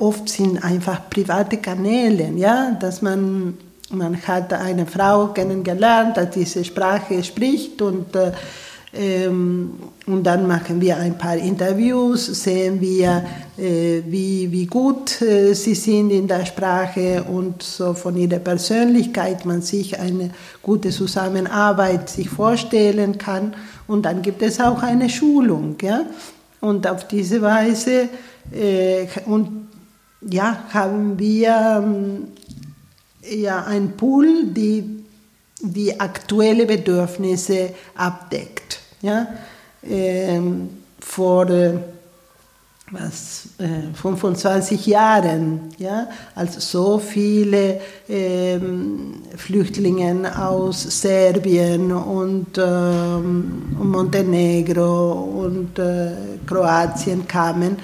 oft 0.00 0.28
sind 0.28 0.62
einfach 0.64 1.08
private 1.08 1.58
Kanäle, 1.58 2.30
ja, 2.36 2.72
dass 2.80 3.02
man 3.02 3.54
man 3.92 4.16
hat 4.26 4.52
eine 4.52 4.86
Frau 4.86 5.28
kennengelernt, 5.28 6.16
die 6.16 6.40
diese 6.40 6.64
Sprache 6.64 7.22
spricht 7.22 7.80
und, 7.82 8.14
äh, 8.16 8.32
ähm, 8.94 9.74
und 10.06 10.24
dann 10.24 10.46
machen 10.46 10.80
wir 10.80 10.98
ein 10.98 11.16
paar 11.16 11.36
Interviews, 11.36 12.26
sehen 12.26 12.80
wir, 12.80 13.24
äh, 13.56 14.02
wie, 14.06 14.52
wie 14.52 14.66
gut 14.66 15.22
äh, 15.22 15.54
sie 15.54 15.74
sind 15.74 16.10
in 16.10 16.28
der 16.28 16.44
Sprache 16.44 17.22
und 17.22 17.62
so 17.62 17.94
von 17.94 18.16
ihrer 18.16 18.38
Persönlichkeit 18.38 19.46
man 19.46 19.62
sich 19.62 19.98
eine 19.98 20.30
gute 20.60 20.90
Zusammenarbeit 20.90 22.10
sich 22.10 22.28
vorstellen 22.28 23.16
kann. 23.16 23.54
Und 23.86 24.02
dann 24.02 24.20
gibt 24.20 24.42
es 24.42 24.60
auch 24.60 24.82
eine 24.82 25.08
Schulung. 25.08 25.76
Ja? 25.80 26.02
Und 26.60 26.86
auf 26.86 27.08
diese 27.08 27.40
Weise 27.40 28.08
äh, 28.52 29.06
und, 29.24 29.68
ja, 30.20 30.64
haben 30.72 31.18
wir 31.18 31.82
ähm, 31.82 32.28
ja 33.22 33.64
ein 33.64 33.96
Pool, 33.96 34.44
die 34.46 35.02
die 35.62 35.98
aktuellen 35.98 36.66
Bedürfnisse 36.66 37.70
abdeckt. 37.94 38.80
Ja? 39.00 39.28
Ähm, 39.88 40.70
vor 41.00 41.48
äh, 41.48 41.74
was, 42.92 43.48
äh, 43.58 43.94
25 43.94 44.86
Jahren, 44.86 45.70
ja, 45.78 46.08
als 46.34 46.70
so 46.70 46.98
viele 46.98 47.80
ähm, 48.08 49.14
Flüchtlinge 49.36 50.30
aus 50.38 51.00
Serbien 51.00 51.90
und 51.90 52.58
ähm, 52.58 53.74
Montenegro 53.82 55.12
und 55.44 55.78
äh, 55.78 56.10
Kroatien 56.46 57.26
kamen, 57.26 57.78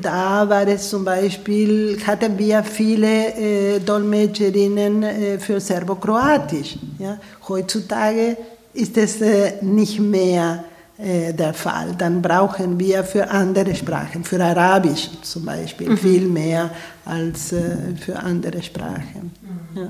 da 0.00 0.48
war 0.48 0.66
es 0.68 0.88
zum 0.88 1.04
Beispiel, 1.04 1.98
hatten 2.06 2.38
wir 2.38 2.62
viele 2.62 3.34
äh, 3.34 3.80
Dolmetscherinnen 3.80 5.02
äh, 5.02 5.38
für 5.38 5.60
Serbokroatisch. 5.60 6.76
Ja? 6.98 7.18
Heutzutage 7.48 8.36
ist 8.72 8.96
es 8.96 9.20
äh, 9.20 9.62
nicht 9.62 9.98
mehr 9.98 10.64
äh, 10.96 11.32
der 11.32 11.54
Fall. 11.54 11.94
Dann 11.98 12.22
brauchen 12.22 12.78
wir 12.78 13.02
für 13.02 13.28
andere 13.28 13.74
Sprachen, 13.74 14.22
für 14.22 14.42
Arabisch 14.42 15.10
zum 15.22 15.44
Beispiel, 15.44 15.90
mhm. 15.90 15.98
viel 15.98 16.26
mehr 16.28 16.70
als 17.04 17.52
äh, 17.52 17.76
für 18.00 18.16
andere 18.16 18.62
Sprachen. 18.62 19.32
Mhm. 19.42 19.80
Ja. 19.80 19.88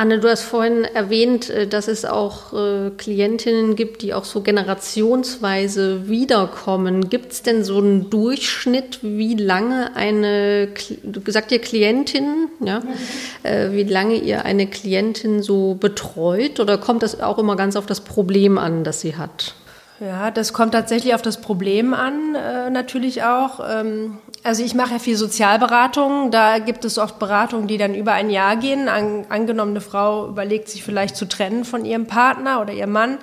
Anne, 0.00 0.18
du 0.18 0.30
hast 0.30 0.44
vorhin 0.44 0.84
erwähnt, 0.84 1.50
äh, 1.50 1.66
dass 1.66 1.86
es 1.86 2.06
auch 2.06 2.54
äh, 2.54 2.90
Klientinnen 2.96 3.76
gibt, 3.76 4.00
die 4.00 4.14
auch 4.14 4.24
so 4.24 4.40
generationsweise 4.40 6.08
wiederkommen. 6.08 7.10
Gibt 7.10 7.32
es 7.32 7.42
denn 7.42 7.64
so 7.64 7.76
einen 7.76 8.08
Durchschnitt, 8.08 9.00
wie 9.02 9.34
lange 9.34 9.94
eine, 9.96 10.68
du 11.02 11.20
gesagt 11.20 11.52
ihr 11.52 11.58
Klientin, 11.58 12.48
ja, 12.60 12.80
äh, 13.42 13.72
wie 13.72 13.82
lange 13.82 14.14
ihr 14.14 14.46
eine 14.46 14.66
Klientin 14.68 15.42
so 15.42 15.74
betreut? 15.74 16.60
Oder 16.60 16.78
kommt 16.78 17.02
das 17.02 17.20
auch 17.20 17.36
immer 17.36 17.56
ganz 17.56 17.76
auf 17.76 17.84
das 17.84 18.00
Problem 18.00 18.56
an, 18.56 18.84
das 18.84 19.02
sie 19.02 19.16
hat? 19.16 19.54
Ja, 20.00 20.30
das 20.30 20.54
kommt 20.54 20.72
tatsächlich 20.72 21.14
auf 21.14 21.20
das 21.20 21.42
Problem 21.42 21.92
an, 21.92 22.34
äh, 22.34 22.70
natürlich 22.70 23.22
auch. 23.22 23.60
Ähm, 23.70 24.16
also 24.42 24.64
ich 24.64 24.74
mache 24.74 24.94
ja 24.94 24.98
viel 24.98 25.16
Sozialberatung. 25.16 26.30
Da 26.30 26.58
gibt 26.58 26.84
es 26.84 26.98
oft 26.98 27.18
Beratungen, 27.18 27.68
die 27.68 27.78
dann 27.78 27.94
über 27.94 28.12
ein 28.12 28.30
Jahr 28.30 28.56
gehen. 28.56 28.88
An, 28.88 29.26
angenommen, 29.28 29.80
Frau 29.80 30.28
überlegt 30.28 30.68
sich 30.68 30.82
vielleicht 30.82 31.16
zu 31.16 31.26
trennen 31.26 31.64
von 31.64 31.84
ihrem 31.84 32.06
Partner 32.06 32.60
oder 32.60 32.72
ihrem 32.72 32.92
Mann. 32.92 33.18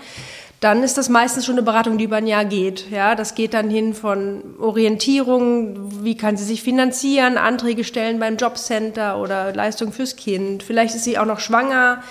Dann 0.60 0.82
ist 0.82 0.98
das 0.98 1.08
meistens 1.08 1.46
schon 1.46 1.56
eine 1.56 1.64
Beratung, 1.64 2.00
die 2.00 2.06
über 2.06 2.16
ein 2.16 2.26
Jahr 2.26 2.46
geht. 2.46 2.90
Ja, 2.90 3.14
das 3.14 3.36
geht 3.36 3.54
dann 3.54 3.70
hin 3.70 3.94
von 3.94 4.56
Orientierung, 4.60 6.04
wie 6.04 6.18
kann 6.18 6.36
sie 6.36 6.46
sich 6.46 6.64
finanzieren, 6.64 7.38
Anträge 7.38 7.84
stellen 7.84 8.20
beim 8.20 8.38
Jobcenter 8.38 9.20
oder 9.20 9.54
Leistung 9.54 9.92
fürs 9.92 10.16
Kind. 10.16 10.64
Vielleicht 10.64 10.96
ist 10.96 11.04
sie 11.04 11.20
auch 11.20 11.26
noch 11.26 11.40
schwanger 11.40 12.02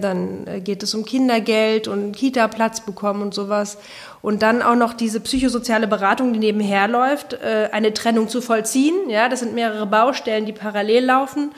dann 0.00 0.46
äh, 0.46 0.60
geht 0.60 0.82
es 0.82 0.94
um 0.94 1.04
Kindergeld 1.04 1.88
und 1.88 2.12
Kita-Platz 2.12 2.80
bekommen 2.80 3.22
und 3.22 3.34
sowas. 3.34 3.78
Und 4.22 4.42
dann 4.42 4.62
auch 4.62 4.74
noch 4.74 4.92
diese 4.92 5.20
psychosoziale 5.20 5.86
Beratung, 5.86 6.32
die 6.32 6.38
nebenher 6.38 6.88
läuft, 6.88 7.34
äh, 7.34 7.68
eine 7.72 7.94
Trennung 7.94 8.28
zu 8.28 8.40
vollziehen. 8.40 9.08
Ja, 9.08 9.28
das 9.28 9.40
sind 9.40 9.54
mehrere 9.54 9.86
Baustellen, 9.86 10.46
die 10.46 10.52
parallel 10.52 11.04
laufen. 11.04 11.50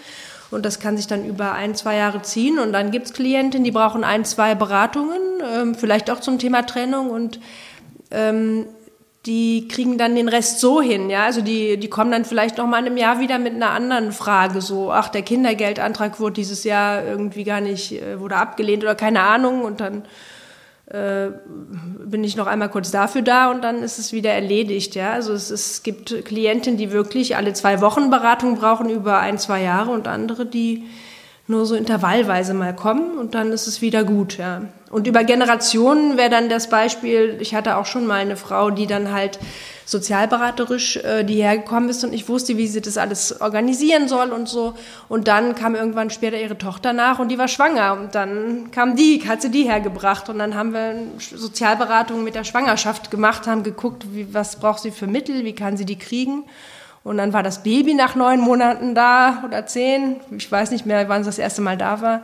Und 0.51 0.67
das 0.67 0.81
kann 0.81 0.97
sich 0.97 1.07
dann 1.07 1.25
über 1.25 1.53
ein, 1.53 1.75
zwei 1.75 1.97
Jahre 1.97 2.23
ziehen. 2.23 2.59
Und 2.59 2.73
dann 2.73 2.91
gibt 2.91 3.07
es 3.07 3.13
Klientinnen, 3.15 3.65
die 3.65 3.71
brauchen 3.71 4.05
ein, 4.05 4.25
zwei 4.25 4.55
Beratungen, 4.55 5.21
ähm, 5.55 5.75
vielleicht 5.75 6.11
auch 6.11 6.21
zum 6.21 6.39
Thema 6.39 6.63
Trennung. 6.63 7.11
Und 7.11 7.41
ähm, 8.11 8.67
die 9.27 9.69
kriegen 9.69 9.99
dann 9.99 10.17
den 10.17 10.29
Rest 10.29 10.59
so 10.59 10.83
hin, 10.83 11.09
ja. 11.09 11.25
Also 11.25 11.43
die, 11.43 11.77
die 11.77 11.89
kommen 11.89 12.11
dann 12.11 12.25
vielleicht 12.25 12.59
noch 12.59 12.67
mal 12.67 12.81
in 12.81 12.87
einem 12.87 12.97
Jahr 12.97 13.21
wieder 13.21 13.39
mit 13.39 13.55
einer 13.55 13.71
anderen 13.71 14.13
Frage, 14.13 14.61
so, 14.61 14.91
ach, 14.91 15.09
der 15.09 15.23
Kindergeldantrag 15.23 16.19
wurde 16.19 16.35
dieses 16.35 16.65
Jahr 16.65 17.05
irgendwie 17.05 17.45
gar 17.45 17.61
nicht, 17.61 17.93
äh, 17.93 18.19
wurde 18.19 18.37
abgelehnt 18.37 18.83
oder 18.83 18.97
keine 18.97 19.21
Ahnung 19.21 19.63
und 19.63 19.81
dann 19.81 20.05
äh, 20.87 21.31
bin 22.05 22.25
ich 22.25 22.37
noch 22.37 22.49
einmal 22.49 22.69
kurz 22.69 22.91
dafür 22.91 23.23
da 23.23 23.51
und 23.53 23.63
dann 23.63 23.85
ist 23.85 23.99
es 23.99 24.13
wieder 24.13 24.33
erledigt, 24.33 24.97
ja. 24.97 25.13
Also 25.13 25.33
es, 25.35 25.51
es 25.51 25.85
gibt 25.85 26.25
Klientinnen, 26.25 26.77
die 26.77 26.91
wirklich 26.91 27.37
alle 27.37 27.53
zwei 27.53 27.81
Wochen 27.81 28.11
Beratung 28.11 28.57
brauchen 28.57 28.91
über 28.91 29.19
ein, 29.19 29.39
zwei 29.39 29.63
Jahre 29.63 29.93
und 29.93 30.09
andere, 30.09 30.47
die 30.47 30.85
nur 31.53 31.67
so 31.67 31.77
intervallweise 31.77 32.55
mal 32.55 32.75
kommen 32.75 33.17
und 33.17 33.37
dann 33.37 33.53
ist 33.53 33.69
es 33.69 33.81
wieder 33.81 34.03
gut, 34.03 34.39
ja. 34.39 34.63
Und 34.91 35.07
über 35.07 35.25
Generationen 35.25 36.19
wäre 36.19 36.29
dann 36.29 36.51
das 36.51 36.69
Beispiel, 36.69 37.39
ich 37.41 37.55
hatte 37.55 37.77
auch 37.79 37.87
schon 37.87 38.07
mal 38.07 38.21
eine 38.21 38.37
Frau, 38.37 38.71
die 38.71 38.87
dann 38.87 39.11
halt 39.11 39.39
sozialberaterisch, 39.87 40.97
äh, 40.99 41.25
die 41.25 41.43
hergekommen 41.43 41.89
ist 41.89 42.05
und 42.05 42.13
ich 42.13 42.29
wusste, 42.29 42.59
wie 42.59 42.67
sie 42.67 42.83
das 42.83 42.99
alles 42.99 43.41
organisieren 43.41 44.07
soll 44.09 44.33
und 44.33 44.49
so. 44.49 44.75
Und 45.09 45.29
dann 45.29 45.55
kam 45.55 45.75
irgendwann 45.75 46.11
später 46.11 46.39
ihre 46.39 46.59
Tochter 46.59 46.93
nach 46.93 47.19
und 47.21 47.29
die 47.29 47.39
war 47.39 47.49
schwanger 47.49 47.95
und 47.95 48.15
dann 48.15 48.71
kam 48.71 48.97
die, 48.97 49.23
hat 49.27 49.41
sie 49.41 49.51
die 49.51 49.65
hergebracht 49.65 50.29
und 50.29 50.39
dann 50.39 50.55
haben 50.55 50.75
wir 50.75 50.95
Sozialberatung 51.19 52.23
mit 52.23 52.35
der 52.35 52.45
Schwangerschaft 52.45 53.11
gemacht, 53.11 53.47
haben 53.47 53.63
geguckt, 53.63 54.05
wie, 54.13 54.35
was 54.35 54.57
braucht 54.57 54.81
sie 54.81 54.91
für 54.91 55.07
Mittel, 55.07 55.45
wie 55.45 55.55
kann 55.55 55.77
sie 55.77 55.87
die 55.87 55.99
kriegen. 55.99 56.45
Und 57.05 57.17
dann 57.19 57.33
war 57.33 57.43
das 57.43 57.63
Baby 57.63 57.95
nach 57.95 58.15
neun 58.15 58.41
Monaten 58.41 58.95
da 58.95 59.43
oder 59.45 59.67
zehn. 59.67 60.21
Ich 60.37 60.51
weiß 60.51 60.71
nicht 60.71 60.87
mehr, 60.87 61.09
wann 61.09 61.23
es 61.23 61.27
das 61.27 61.39
erste 61.39 61.61
Mal 61.61 61.77
da 61.77 62.01
war. 62.01 62.23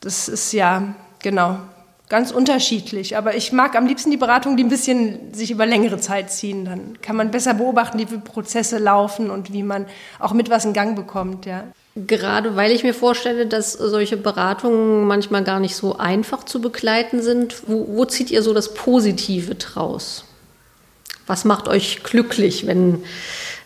Das 0.00 0.28
ist 0.28 0.52
ja, 0.52 0.94
genau, 1.20 1.58
ganz 2.08 2.30
unterschiedlich. 2.30 3.16
Aber 3.16 3.34
ich 3.34 3.52
mag 3.52 3.74
am 3.74 3.86
liebsten 3.86 4.10
die 4.10 4.16
Beratungen, 4.16 4.56
die 4.56 4.64
ein 4.64 4.68
bisschen 4.68 5.34
sich 5.34 5.50
über 5.50 5.66
längere 5.66 5.98
Zeit 5.98 6.30
ziehen. 6.30 6.64
Dann 6.64 7.00
kann 7.02 7.16
man 7.16 7.32
besser 7.32 7.54
beobachten, 7.54 7.98
wie 7.98 8.04
Prozesse 8.04 8.78
laufen 8.78 9.30
und 9.30 9.52
wie 9.52 9.64
man 9.64 9.86
auch 10.20 10.32
mit 10.32 10.48
was 10.48 10.64
in 10.64 10.74
Gang 10.74 10.94
bekommt, 10.94 11.46
ja. 11.46 11.64
Gerade 11.96 12.56
weil 12.56 12.72
ich 12.72 12.82
mir 12.82 12.94
vorstelle, 12.94 13.46
dass 13.46 13.72
solche 13.72 14.16
Beratungen 14.16 15.06
manchmal 15.06 15.44
gar 15.44 15.60
nicht 15.60 15.76
so 15.76 15.96
einfach 15.96 16.42
zu 16.42 16.60
begleiten 16.60 17.22
sind. 17.22 17.68
Wo, 17.68 17.86
wo 17.88 18.04
zieht 18.04 18.32
ihr 18.32 18.42
so 18.42 18.52
das 18.52 18.74
Positive 18.74 19.54
draus? 19.54 20.24
Was 21.28 21.44
macht 21.44 21.68
euch 21.68 22.02
glücklich, 22.02 22.66
wenn, 22.66 23.04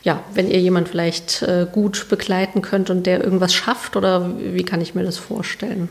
ja, 0.08 0.22
wenn 0.32 0.48
ihr 0.48 0.58
jemand 0.58 0.88
vielleicht 0.88 1.42
äh, 1.42 1.66
gut 1.70 2.06
begleiten 2.08 2.62
könnt 2.62 2.88
und 2.88 3.04
der 3.04 3.22
irgendwas 3.22 3.52
schafft? 3.52 3.94
Oder 3.94 4.30
wie 4.38 4.64
kann 4.64 4.80
ich 4.80 4.94
mir 4.94 5.04
das 5.04 5.18
vorstellen? 5.18 5.90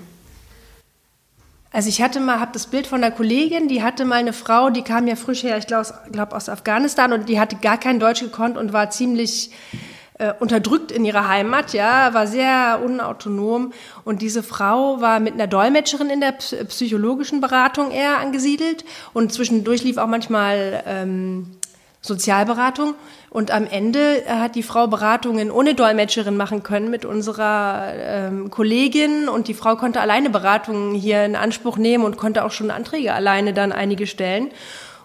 Also 1.72 1.90
ich 1.90 2.02
hatte 2.02 2.20
mal, 2.20 2.40
habe 2.40 2.52
das 2.52 2.66
Bild 2.66 2.88
von 2.88 3.04
einer 3.04 3.14
Kollegin, 3.14 3.68
die 3.68 3.84
hatte 3.84 4.06
mal 4.06 4.16
eine 4.16 4.34
Frau, 4.34 4.72
die 4.72 4.82
kam 4.82 5.06
ja 5.06 5.16
frisch 5.16 5.44
her, 5.44 5.60
ich 5.60 5.68
glaube 5.68 5.88
glaub 6.12 6.34
aus 6.34 6.50
Afghanistan 6.50 7.14
und 7.14 7.30
die 7.30 7.40
hatte 7.40 7.58
gar 7.58 7.78
kein 7.78 8.00
Deutsch 8.00 8.22
gekonnt 8.22 8.58
und 8.58 8.74
war 8.74 8.90
ziemlich 8.90 9.52
äh, 10.18 10.34
unterdrückt 10.40 10.92
in 10.92 11.06
ihrer 11.06 11.28
Heimat, 11.28 11.74
ja, 11.74 12.16
war 12.16 12.26
sehr 12.26 12.80
unautonom 12.84 13.72
und 14.04 14.24
diese 14.24 14.42
Frau 14.42 15.00
war 15.00 15.20
mit 15.20 15.36
einer 15.36 15.46
Dolmetscherin 15.46 16.10
in 16.10 16.22
der 16.22 16.32
psychologischen 16.32 17.40
Beratung 17.40 17.92
eher 17.92 18.18
angesiedelt 18.18 18.84
und 19.14 19.32
zwischendurch 19.32 19.84
lief 19.84 19.98
auch 19.98 20.08
manchmal 20.08 20.82
ähm, 20.88 21.57
Sozialberatung. 22.08 22.96
Und 23.30 23.52
am 23.52 23.68
Ende 23.68 24.26
äh, 24.26 24.30
hat 24.30 24.56
die 24.56 24.64
Frau 24.64 24.88
Beratungen 24.88 25.52
ohne 25.52 25.76
Dolmetscherin 25.76 26.38
machen 26.38 26.64
können 26.64 26.90
mit 26.90 27.06
unserer 27.06 27.94
ähm, 27.96 28.50
Kollegin. 28.50 29.30
Und 29.30 29.48
die 29.48 29.54
Frau 29.54 29.76
konnte 29.76 30.02
alleine 30.02 30.30
Beratungen 30.30 30.96
hier 30.96 31.24
in 31.26 31.36
Anspruch 31.36 31.78
nehmen 31.78 32.04
und 32.04 32.18
konnte 32.18 32.44
auch 32.44 32.52
schon 32.52 32.72
Anträge 32.72 33.14
alleine 33.14 33.54
dann 33.54 33.72
einige 33.72 34.08
stellen. 34.08 34.52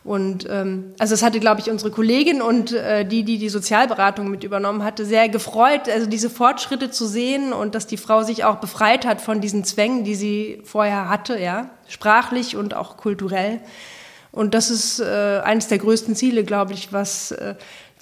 Und 0.04 0.48
ähm, 0.50 0.94
also 0.98 1.14
es 1.14 1.22
hatte, 1.22 1.38
glaube 1.38 1.60
ich, 1.60 1.70
unsere 1.70 1.92
Kollegin 1.92 2.42
und 2.42 2.72
äh, 2.72 3.04
die, 3.04 3.22
die 3.22 3.38
die 3.38 3.48
Sozialberatung 3.48 4.28
mit 4.28 4.42
übernommen 4.42 4.82
hatte, 4.82 5.04
sehr 5.04 5.28
gefreut, 5.28 5.88
also 5.88 6.06
diese 6.08 6.28
Fortschritte 6.28 6.90
zu 6.90 7.06
sehen 7.06 7.52
und 7.52 7.76
dass 7.76 7.86
die 7.86 7.96
Frau 7.96 8.24
sich 8.24 8.42
auch 8.44 8.56
befreit 8.56 9.06
hat 9.06 9.20
von 9.20 9.40
diesen 9.40 9.62
Zwängen, 9.62 10.02
die 10.02 10.16
sie 10.16 10.60
vorher 10.64 11.08
hatte, 11.08 11.38
ja, 11.38 11.70
sprachlich 11.86 12.56
und 12.56 12.74
auch 12.74 12.96
kulturell. 12.96 13.60
Und 14.32 14.54
das 14.54 14.70
ist 14.70 14.98
äh, 14.98 15.40
eines 15.44 15.68
der 15.68 15.78
größten 15.78 16.16
Ziele, 16.16 16.42
glaube 16.42 16.72
ich, 16.72 16.92
was 16.92 17.32
äh, 17.32 17.54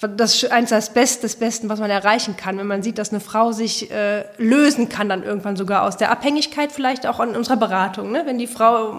das 0.07 0.35
ist 0.35 0.51
eines 0.51 0.69
des, 0.71 0.89
Best, 0.89 1.23
des 1.23 1.35
Besten, 1.35 1.69
was 1.69 1.79
man 1.79 1.91
erreichen 1.91 2.35
kann, 2.35 2.57
wenn 2.57 2.67
man 2.67 2.81
sieht, 2.81 2.97
dass 2.97 3.11
eine 3.11 3.19
Frau 3.19 3.51
sich 3.51 3.91
äh, 3.91 4.23
lösen 4.37 4.89
kann, 4.89 5.09
dann 5.09 5.23
irgendwann 5.23 5.55
sogar 5.55 5.83
aus 5.83 5.97
der 5.97 6.11
Abhängigkeit, 6.11 6.71
vielleicht 6.71 7.05
auch 7.05 7.19
an 7.19 7.35
unserer 7.35 7.57
Beratung. 7.57 8.11
Ne? 8.11 8.23
Wenn 8.25 8.39
die 8.39 8.47
Frau 8.47 8.93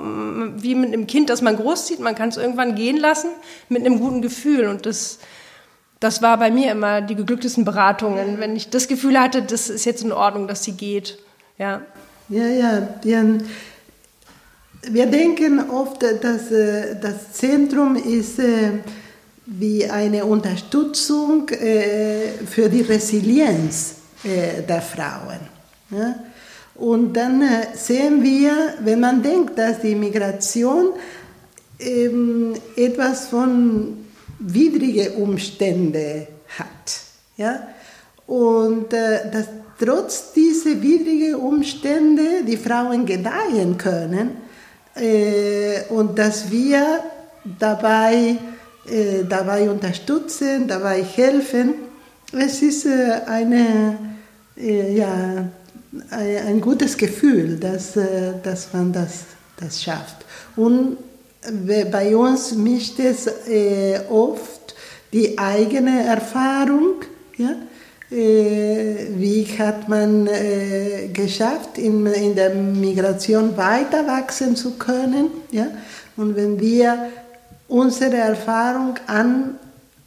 wie 0.57 0.75
mit 0.75 0.93
einem 0.93 1.07
Kind, 1.07 1.29
das 1.29 1.43
man 1.43 1.57
großzieht, 1.57 1.99
man 1.99 2.15
kann 2.15 2.29
es 2.29 2.37
irgendwann 2.37 2.75
gehen 2.77 2.97
lassen 2.97 3.31
mit 3.69 3.85
einem 3.85 3.99
guten 3.99 4.23
Gefühl. 4.23 4.69
Und 4.69 4.87
das, 4.87 5.19
das 5.99 6.23
war 6.23 6.39
bei 6.39 6.51
mir 6.51 6.71
immer 6.71 7.01
die 7.01 7.17
geglücktesten 7.17 7.65
Beratungen, 7.65 8.39
wenn 8.39 8.55
ich 8.55 8.71
das 8.71 8.87
Gefühl 8.87 9.19
hatte, 9.19 9.43
das 9.43 9.71
ist 9.71 9.85
jetzt 9.85 10.05
in 10.05 10.13
Ordnung, 10.13 10.47
dass 10.47 10.63
sie 10.63 10.73
geht. 10.73 11.19
Ja, 11.59 11.83
ja, 12.29 12.47
ja. 12.47 12.89
ja 13.03 13.25
wir 14.91 15.07
denken 15.07 15.71
oft, 15.71 16.03
dass 16.03 16.51
äh, 16.51 16.97
das 17.01 17.33
Zentrum 17.33 17.97
ist 17.97 18.39
äh, 18.39 18.81
wie 19.47 19.89
eine 19.89 20.25
Unterstützung 20.25 21.49
äh, 21.49 22.29
für 22.47 22.69
die 22.69 22.83
Resilienz 22.83 23.97
der 24.25 24.81
Frauen. 24.81 25.41
Und 26.77 27.13
dann 27.13 27.43
sehen 27.75 28.23
wir, 28.23 28.75
wenn 28.79 29.01
man 29.01 29.21
denkt, 29.21 29.59
dass 29.59 29.81
die 29.81 29.97
Migration 29.97 30.91
ähm, 31.81 32.55
etwas 32.77 33.27
von 33.27 34.07
widrigen 34.39 35.15
Umständen 35.15 36.29
hat. 36.57 37.01
Ja? 37.37 37.67
Und 38.29 38.93
dass 38.93 39.47
trotz 39.81 40.33
dieser 40.35 40.81
widrigen 40.81 41.35
Umstände 41.35 42.45
die 42.47 42.57
Frauen 42.57 43.05
gedeihen 43.05 43.77
können, 43.77 44.42
und 45.89 46.19
dass 46.19 46.51
wir 46.51 47.03
dabei, 47.59 48.37
äh, 48.87 49.25
dabei 49.29 49.71
unterstützen, 49.71 50.67
dabei 50.69 51.03
helfen. 51.03 51.75
Es 52.33 52.63
ist 52.63 52.87
äh, 52.87 53.21
eine, 53.27 53.99
äh, 54.57 54.95
ja, 54.97 55.47
ein, 56.11 56.61
gutes 56.61 56.97
Gefühl, 56.97 57.57
dass, 57.59 57.97
äh, 57.97 58.35
dass 58.43 58.73
man 58.73 58.93
das, 58.93 59.25
das 59.59 59.83
schafft. 59.83 60.17
Und 60.57 60.97
bei 61.91 62.17
uns 62.17 62.53
mischt 62.55 63.01
es 63.01 63.27
äh, 63.49 64.01
oft 64.09 64.75
die 65.13 65.37
eigene 65.37 66.05
Erfahrung, 66.05 67.03
ja, 67.37 67.57
äh, 68.13 69.07
wie 69.17 69.45
hat 69.59 69.89
man 69.89 70.27
äh, 70.27 71.09
geschafft, 71.13 71.79
in, 71.79 72.07
in 72.07 72.35
der 72.35 72.55
Migration 72.55 73.57
weiter 73.57 74.07
wachsen 74.07 74.55
zu 74.55 74.73
können. 74.73 75.29
Ja? 75.51 75.69
Und 76.17 76.37
wenn 76.37 76.61
wir 76.61 77.09
unsere 77.69 78.17
Erfahrung 78.17 78.97
an 79.07 79.55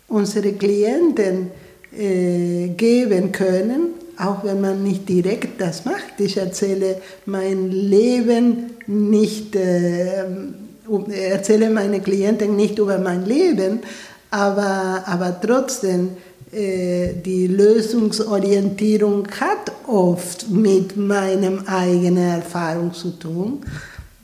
unsere 0.08 0.54
Klienten 0.54 1.50
äh, 1.98 2.70
geben 2.78 3.32
können, 3.32 3.96
auch 4.18 4.44
wenn 4.44 4.62
man 4.62 4.84
nicht 4.84 5.10
direkt 5.10 5.60
das 5.60 5.84
macht. 5.86 6.20
Ich 6.20 6.38
erzähle 6.38 7.02
mein 7.26 7.72
Leben 7.72 8.72
nicht, 8.88 9.56
äh, 9.56 10.26
erzähle 11.12 11.70
meine 11.70 12.02
Klienten 12.02 12.56
nicht 12.56 12.78
über 12.78 12.98
mein 13.00 13.26
Leben, 13.26 13.80
aber, 14.30 15.04
aber 15.06 15.40
trotzdem 15.42 16.12
die 16.56 17.48
Lösungsorientierung 17.48 19.28
hat 19.40 19.72
oft 19.88 20.50
mit 20.50 20.96
meinem 20.96 21.68
eigenen 21.68 22.30
Erfahrung 22.30 22.94
zu 22.94 23.12
tun, 23.12 23.62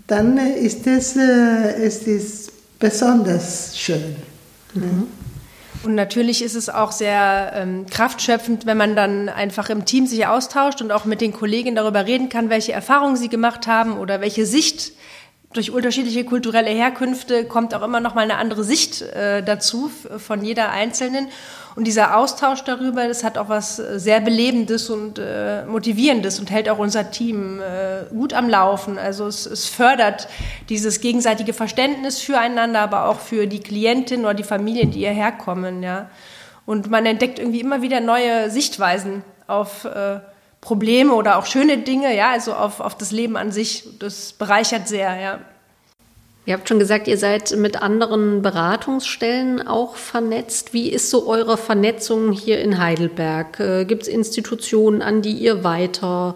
dann 0.07 0.37
ist 0.37 0.87
es, 0.87 1.15
äh, 1.15 1.83
es 1.83 2.03
ist 2.03 2.51
besonders 2.79 3.77
schön. 3.77 4.15
Mhm. 4.73 5.07
Und 5.83 5.95
natürlich 5.95 6.43
ist 6.43 6.55
es 6.55 6.69
auch 6.69 6.91
sehr 6.91 7.53
ähm, 7.55 7.85
kraftschöpfend, 7.89 8.65
wenn 8.65 8.77
man 8.77 8.95
dann 8.95 9.29
einfach 9.29 9.69
im 9.69 9.85
Team 9.85 10.05
sich 10.05 10.27
austauscht 10.27 10.81
und 10.81 10.91
auch 10.91 11.05
mit 11.05 11.21
den 11.21 11.33
Kollegen 11.33 11.75
darüber 11.75 12.05
reden 12.05 12.29
kann, 12.29 12.49
welche 12.49 12.71
Erfahrungen 12.71 13.15
sie 13.15 13.29
gemacht 13.29 13.65
haben 13.67 13.97
oder 13.97 14.21
welche 14.21 14.45
Sicht 14.45 14.93
durch 15.53 15.71
unterschiedliche 15.71 16.23
kulturelle 16.23 16.69
Herkünfte 16.69 17.45
kommt 17.45 17.73
auch 17.73 17.83
immer 17.83 17.99
noch 17.99 18.15
mal 18.15 18.21
eine 18.21 18.37
andere 18.37 18.63
Sicht 18.63 19.01
äh, 19.01 19.43
dazu 19.43 19.91
von 20.17 20.43
jeder 20.43 20.71
Einzelnen. 20.71 21.27
Und 21.75 21.85
dieser 21.85 22.17
Austausch 22.17 22.63
darüber, 22.63 23.07
das 23.07 23.23
hat 23.23 23.37
auch 23.37 23.47
was 23.47 23.79
äh, 23.79 23.99
sehr 23.99 24.19
Belebendes 24.19 24.89
und 24.89 25.19
äh, 25.19 25.65
Motivierendes 25.65 26.39
und 26.39 26.51
hält 26.51 26.69
auch 26.69 26.79
unser 26.79 27.11
Team 27.11 27.61
äh, 27.61 28.13
gut 28.13 28.33
am 28.33 28.49
Laufen. 28.49 28.97
Also 28.97 29.27
es, 29.27 29.45
es, 29.45 29.67
fördert 29.67 30.27
dieses 30.69 30.99
gegenseitige 30.99 31.53
Verständnis 31.53 32.19
füreinander, 32.19 32.81
aber 32.81 33.05
auch 33.05 33.19
für 33.19 33.47
die 33.47 33.61
Klientin 33.61 34.21
oder 34.21 34.33
die 34.33 34.43
Familien, 34.43 34.91
die 34.91 34.99
hierher 34.99 35.31
kommen. 35.31 35.81
Ja. 35.81 36.09
Und 36.65 36.89
man 36.89 37.05
entdeckt 37.05 37.39
irgendwie 37.39 37.61
immer 37.61 37.81
wieder 37.81 38.01
neue 38.01 38.49
Sichtweisen 38.49 39.23
auf 39.47 39.85
äh, 39.85 40.19
Probleme 40.61 41.13
oder 41.13 41.39
auch 41.39 41.47
schöne 41.47 41.79
Dinge, 41.79 42.15
ja, 42.15 42.31
also 42.31 42.53
auf, 42.53 42.79
auf 42.79 42.95
das 42.95 43.11
Leben 43.11 43.35
an 43.35 43.51
sich. 43.51 43.83
Das 43.99 44.33
bereichert 44.33 44.87
sehr, 44.87 45.19
ja. 45.19 45.39
Ihr 46.45 46.55
habt 46.55 46.67
schon 46.67 46.79
gesagt, 46.79 47.07
ihr 47.07 47.17
seid 47.17 47.55
mit 47.55 47.81
anderen 47.83 48.41
Beratungsstellen 48.41 49.67
auch 49.67 49.95
vernetzt. 49.95 50.73
Wie 50.73 50.89
ist 50.89 51.11
so 51.11 51.27
eure 51.27 51.55
Vernetzung 51.55 52.31
hier 52.31 52.59
in 52.59 52.79
Heidelberg? 52.79 53.59
Äh, 53.59 53.85
Gibt 53.85 54.03
es 54.03 54.07
Institutionen, 54.07 55.03
an 55.03 55.21
die 55.21 55.33
ihr 55.33 55.63
weiter 55.63 56.33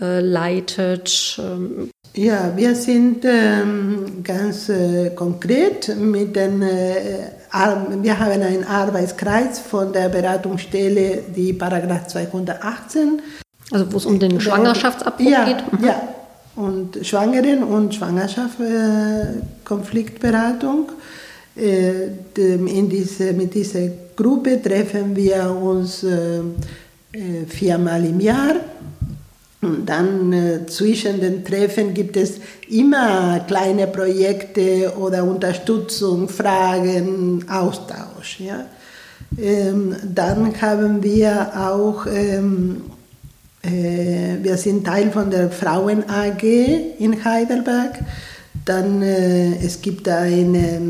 äh, 0.00 0.20
leitet? 0.20 1.38
Ähm, 1.38 1.90
ja, 2.14 2.52
wir 2.56 2.74
sind 2.74 3.26
ähm, 3.26 4.22
ganz 4.24 4.70
äh, 4.70 5.10
konkret 5.10 5.96
mit 5.96 6.34
den, 6.34 6.62
äh, 6.62 7.30
wir 8.02 8.18
haben 8.18 8.42
einen 8.42 8.64
Arbeitskreis 8.64 9.58
von 9.58 9.92
der 9.92 10.08
Beratungsstelle, 10.08 11.24
die 11.34 11.52
Paragraph 11.52 12.06
218. 12.06 13.20
Also 13.72 13.92
wo 13.92 13.96
es 13.96 14.06
um 14.06 14.18
den 14.18 14.40
Schwangerschaftsabbruch 14.40 15.28
ja, 15.28 15.44
geht? 15.44 15.72
Mhm. 15.72 15.84
Ja, 15.84 16.02
und 16.56 17.06
Schwangeren- 17.06 17.62
und 17.64 17.94
Schwangerschaftskonfliktberatung. 17.94 20.92
Äh, 21.56 22.08
in 22.36 22.88
diese, 22.88 23.32
mit 23.32 23.54
dieser 23.54 23.88
Gruppe 24.16 24.62
treffen 24.62 25.16
wir 25.16 25.50
uns 25.50 26.02
äh, 26.02 26.38
äh, 26.38 26.42
viermal 27.46 28.04
im 28.04 28.20
Jahr. 28.20 28.56
Und 29.60 29.86
dann 29.86 30.32
äh, 30.32 30.66
zwischen 30.66 31.20
den 31.20 31.44
Treffen 31.44 31.94
gibt 31.94 32.16
es 32.16 32.40
immer 32.68 33.38
kleine 33.40 33.86
Projekte 33.86 34.92
oder 34.98 35.22
Unterstützung, 35.24 36.28
Fragen, 36.28 37.44
Austausch. 37.48 38.40
Ja? 38.40 38.66
Ähm, 39.38 39.94
dann 40.02 40.60
haben 40.60 41.02
wir 41.02 41.52
auch 41.54 42.06
ähm, 42.06 42.82
äh, 43.62 44.38
wir 44.42 44.56
sind 44.56 44.84
Teil 44.84 45.10
von 45.10 45.30
der 45.30 45.50
Frauen 45.50 46.08
AG 46.08 46.42
in 46.98 47.24
Heidelberg. 47.24 48.00
Dann 48.64 49.02
äh, 49.02 49.56
es 49.64 49.80
gibt 49.80 50.08
eine, 50.08 50.80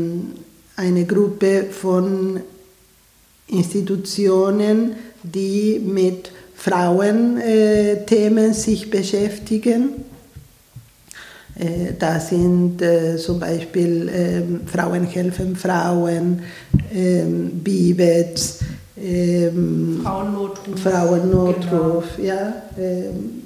eine 0.75 1.05
Gruppe 1.05 1.65
von 1.69 2.39
Institutionen, 3.47 4.95
die 5.21 5.79
mit 5.83 6.31
Frauenthemen 6.55 8.53
sich 8.53 8.89
beschäftigen. 8.89 9.89
Äh, 11.55 11.93
da 11.99 12.19
sind 12.19 12.81
äh, 12.81 13.17
zum 13.17 13.39
Beispiel 13.39 14.09
ähm, 14.13 14.61
Frauen 14.65 15.03
helfen 15.05 15.55
Frauen, 15.55 16.41
ähm, 16.93 17.51
Bibets, 17.63 18.59
ähm, 19.03 20.01
Frauennotruf. 20.03 20.79
Frauennotruf, 20.81 22.05
genau. 22.15 22.27
ja. 22.27 22.53
Ähm, 22.77 23.43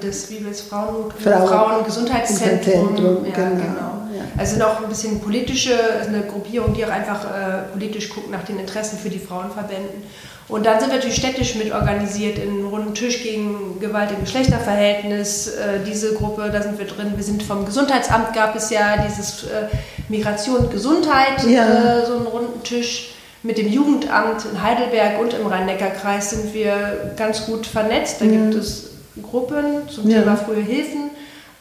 das 0.00 0.26
Bibels 0.26 0.62
Frauennotruf, 0.62 1.22
Frauen, 1.22 1.48
Frauengesundheitszentrum. 1.48 2.96
Zentrum, 2.96 3.26
ja, 3.26 3.32
genau. 3.32 3.50
genau. 3.50 3.96
Ja. 4.16 4.24
Also 4.36 4.58
noch 4.58 4.82
ein 4.82 4.88
bisschen 4.88 5.20
politische, 5.20 5.78
eine 6.06 6.22
Gruppierung, 6.22 6.72
die 6.74 6.84
auch 6.84 6.90
einfach 6.90 7.24
äh, 7.24 7.72
politisch 7.72 8.08
guckt 8.08 8.30
nach 8.30 8.44
den 8.44 8.58
Interessen 8.58 8.98
für 8.98 9.10
die 9.10 9.18
Frauenverbänden. 9.18 10.02
Und 10.48 10.64
dann 10.64 10.78
sind 10.78 10.90
wir 10.90 10.96
natürlich 10.96 11.16
städtisch 11.16 11.56
mit 11.56 11.72
organisiert 11.72 12.38
in 12.38 12.50
einem 12.50 12.66
runden 12.68 12.94
Tisch 12.94 13.22
gegen 13.22 13.80
Gewalt 13.80 14.12
im 14.12 14.20
Geschlechterverhältnis. 14.20 15.48
Äh, 15.48 15.80
diese 15.84 16.14
Gruppe, 16.14 16.50
da 16.52 16.62
sind 16.62 16.78
wir 16.78 16.86
drin. 16.86 17.12
Wir 17.16 17.24
sind 17.24 17.42
vom 17.42 17.66
Gesundheitsamt, 17.66 18.32
gab 18.32 18.54
es 18.54 18.70
ja 18.70 19.04
dieses 19.06 19.44
äh, 19.44 19.66
Migration 20.08 20.56
und 20.58 20.70
Gesundheit, 20.70 21.42
ja. 21.46 22.02
äh, 22.02 22.06
so 22.06 22.16
einen 22.16 22.26
runden 22.26 22.62
Tisch. 22.62 23.15
Mit 23.46 23.58
dem 23.58 23.68
Jugendamt 23.68 24.44
in 24.50 24.60
Heidelberg 24.60 25.20
und 25.20 25.32
im 25.32 25.46
Rhein-Neckar-Kreis 25.46 26.30
sind 26.30 26.52
wir 26.52 27.12
ganz 27.16 27.46
gut 27.46 27.64
vernetzt. 27.64 28.20
Da 28.20 28.24
ja. 28.24 28.32
gibt 28.32 28.54
es 28.54 28.90
Gruppen 29.22 29.88
zum 29.88 30.10
ja. 30.10 30.20
Thema 30.20 30.36
frühe 30.36 30.62
Hilfen, 30.62 31.10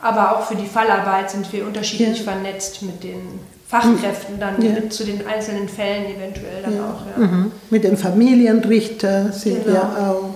aber 0.02 0.36
auch 0.36 0.48
für 0.48 0.56
die 0.56 0.66
Fallarbeit 0.66 1.30
sind 1.30 1.52
wir 1.54 1.66
unterschiedlich 1.66 2.24
vernetzt 2.24 2.82
mit 2.82 3.04
den 3.04 3.40
Fachkräften 3.68 4.40
dann 4.40 4.62
ja. 4.62 4.90
zu 4.90 5.04
den 5.04 5.28
einzelnen 5.28 5.70
Fällen 5.70 6.06
eventuell 6.06 6.64
dann 6.64 6.76
ja. 6.76 6.84
auch. 6.84 7.20
Ja. 7.20 7.28
Mhm. 7.28 7.52
Mit 7.70 7.84
dem 7.84 7.98
Familienrichter 7.98 9.32
sind 9.32 9.66
genau. 9.66 9.76
wir 9.76 10.10
auch. 10.10 10.35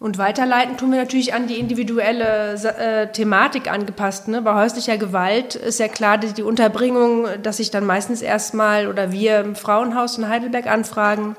Und 0.00 0.16
weiterleiten 0.16 0.78
tun 0.78 0.92
wir 0.92 0.98
natürlich 0.98 1.34
an 1.34 1.46
die 1.46 1.60
individuelle 1.60 2.54
äh, 2.54 3.12
Thematik 3.12 3.70
angepasst. 3.70 4.28
Ne? 4.28 4.40
Bei 4.40 4.54
häuslicher 4.54 4.96
Gewalt 4.96 5.56
ist 5.56 5.78
ja 5.78 5.88
klar, 5.88 6.16
die, 6.16 6.32
die 6.32 6.42
Unterbringung, 6.42 7.26
dass 7.42 7.58
sich 7.58 7.70
dann 7.70 7.84
meistens 7.84 8.22
erstmal 8.22 8.88
oder 8.88 9.12
wir 9.12 9.40
im 9.40 9.54
Frauenhaus 9.54 10.16
in 10.16 10.26
Heidelberg 10.26 10.66
anfragen. 10.66 11.36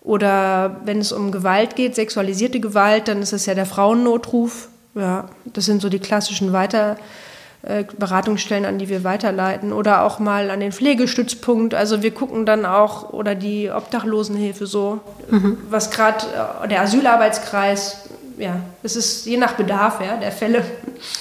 Oder 0.00 0.80
wenn 0.84 0.98
es 0.98 1.12
um 1.12 1.30
Gewalt 1.30 1.76
geht, 1.76 1.94
sexualisierte 1.94 2.58
Gewalt, 2.58 3.06
dann 3.06 3.22
ist 3.22 3.32
es 3.32 3.46
ja 3.46 3.54
der 3.54 3.66
Frauennotruf. 3.66 4.68
Ja, 4.96 5.28
das 5.44 5.66
sind 5.66 5.80
so 5.80 5.88
die 5.88 6.00
klassischen 6.00 6.52
Weiter 6.52 6.96
Beratungsstellen, 7.98 8.64
an 8.64 8.78
die 8.78 8.88
wir 8.88 9.02
weiterleiten 9.02 9.72
oder 9.72 10.04
auch 10.04 10.20
mal 10.20 10.50
an 10.50 10.60
den 10.60 10.72
Pflegestützpunkt. 10.72 11.74
Also 11.74 12.02
wir 12.02 12.12
gucken 12.12 12.46
dann 12.46 12.64
auch 12.64 13.12
oder 13.12 13.34
die 13.34 13.70
Obdachlosenhilfe 13.70 14.66
so, 14.66 15.00
mhm. 15.28 15.58
was 15.68 15.90
gerade 15.90 16.24
äh, 16.64 16.68
der 16.68 16.82
Asylarbeitskreis, 16.82 18.08
ja, 18.38 18.60
es 18.82 18.94
ist 18.94 19.26
je 19.26 19.36
nach 19.36 19.54
Bedarf 19.54 20.00
ja, 20.00 20.16
der 20.16 20.32
Fälle. 20.32 20.64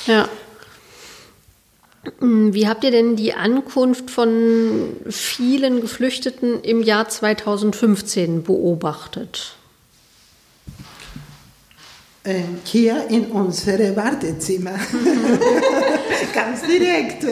Ja. 0.06 0.30
Hm, 2.20 2.54
wie 2.54 2.68
habt 2.68 2.84
ihr 2.84 2.92
denn 2.92 3.16
die 3.16 3.34
Ankunft 3.34 4.12
von 4.12 4.96
vielen 5.10 5.82
Geflüchteten 5.82 6.62
im 6.62 6.84
Jahr 6.84 7.10
2015 7.10 8.44
beobachtet? 8.44 9.57
Ähm, 12.28 12.60
hier 12.66 13.06
in 13.10 13.28
unsere 13.28 13.96
Wartezimmer. 13.96 14.72
Ganz 16.34 16.62
direkt. 16.64 17.24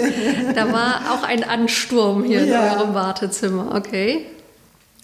Da 0.55 0.71
war 0.71 1.01
auch 1.11 1.23
ein 1.27 1.43
Ansturm 1.43 2.23
hier 2.23 2.45
ja. 2.45 2.65
in 2.65 2.79
eurem 2.79 2.93
Wartezimmer, 2.93 3.75
okay? 3.75 4.27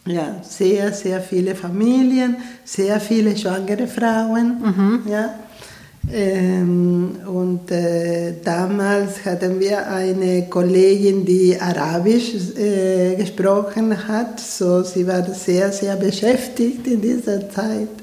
Ja, 0.05 0.37
sehr, 0.43 0.93
sehr 0.93 1.19
viele 1.19 1.55
Familien, 1.55 2.37
sehr 2.63 3.01
viele 3.01 3.35
schwangere 3.35 3.85
Frauen. 3.85 4.61
Mhm. 4.61 5.11
Ja. 5.11 5.33
Ähm, 6.09 7.17
und 7.27 7.69
äh, 7.69 8.35
damals 8.41 9.25
hatten 9.25 9.59
wir 9.59 9.87
eine 9.87 10.47
Kollegin, 10.47 11.25
die 11.25 11.59
Arabisch 11.59 12.33
äh, 12.57 13.15
gesprochen 13.17 14.07
hat, 14.07 14.39
so 14.39 14.83
sie 14.83 15.05
war 15.05 15.21
sehr, 15.33 15.69
sehr 15.73 15.97
beschäftigt 15.97 16.87
in 16.87 17.01
dieser 17.01 17.49
Zeit. 17.49 18.00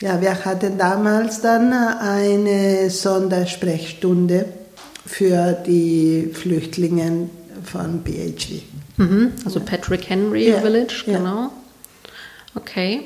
Ja, 0.00 0.20
wir 0.20 0.44
hatten 0.44 0.76
damals 0.76 1.40
dann 1.40 1.72
eine 1.72 2.90
Sondersprechstunde 2.90 4.44
für 5.06 5.52
die 5.66 6.30
Flüchtlinge 6.34 7.30
von 7.64 8.02
PHV. 8.04 8.62
Mhm, 8.98 9.32
also 9.44 9.60
Patrick 9.60 10.08
Henry 10.08 10.50
ja, 10.50 10.60
Village, 10.60 11.04
genau. 11.06 11.42
Ja. 11.42 11.50
Okay. 12.54 13.00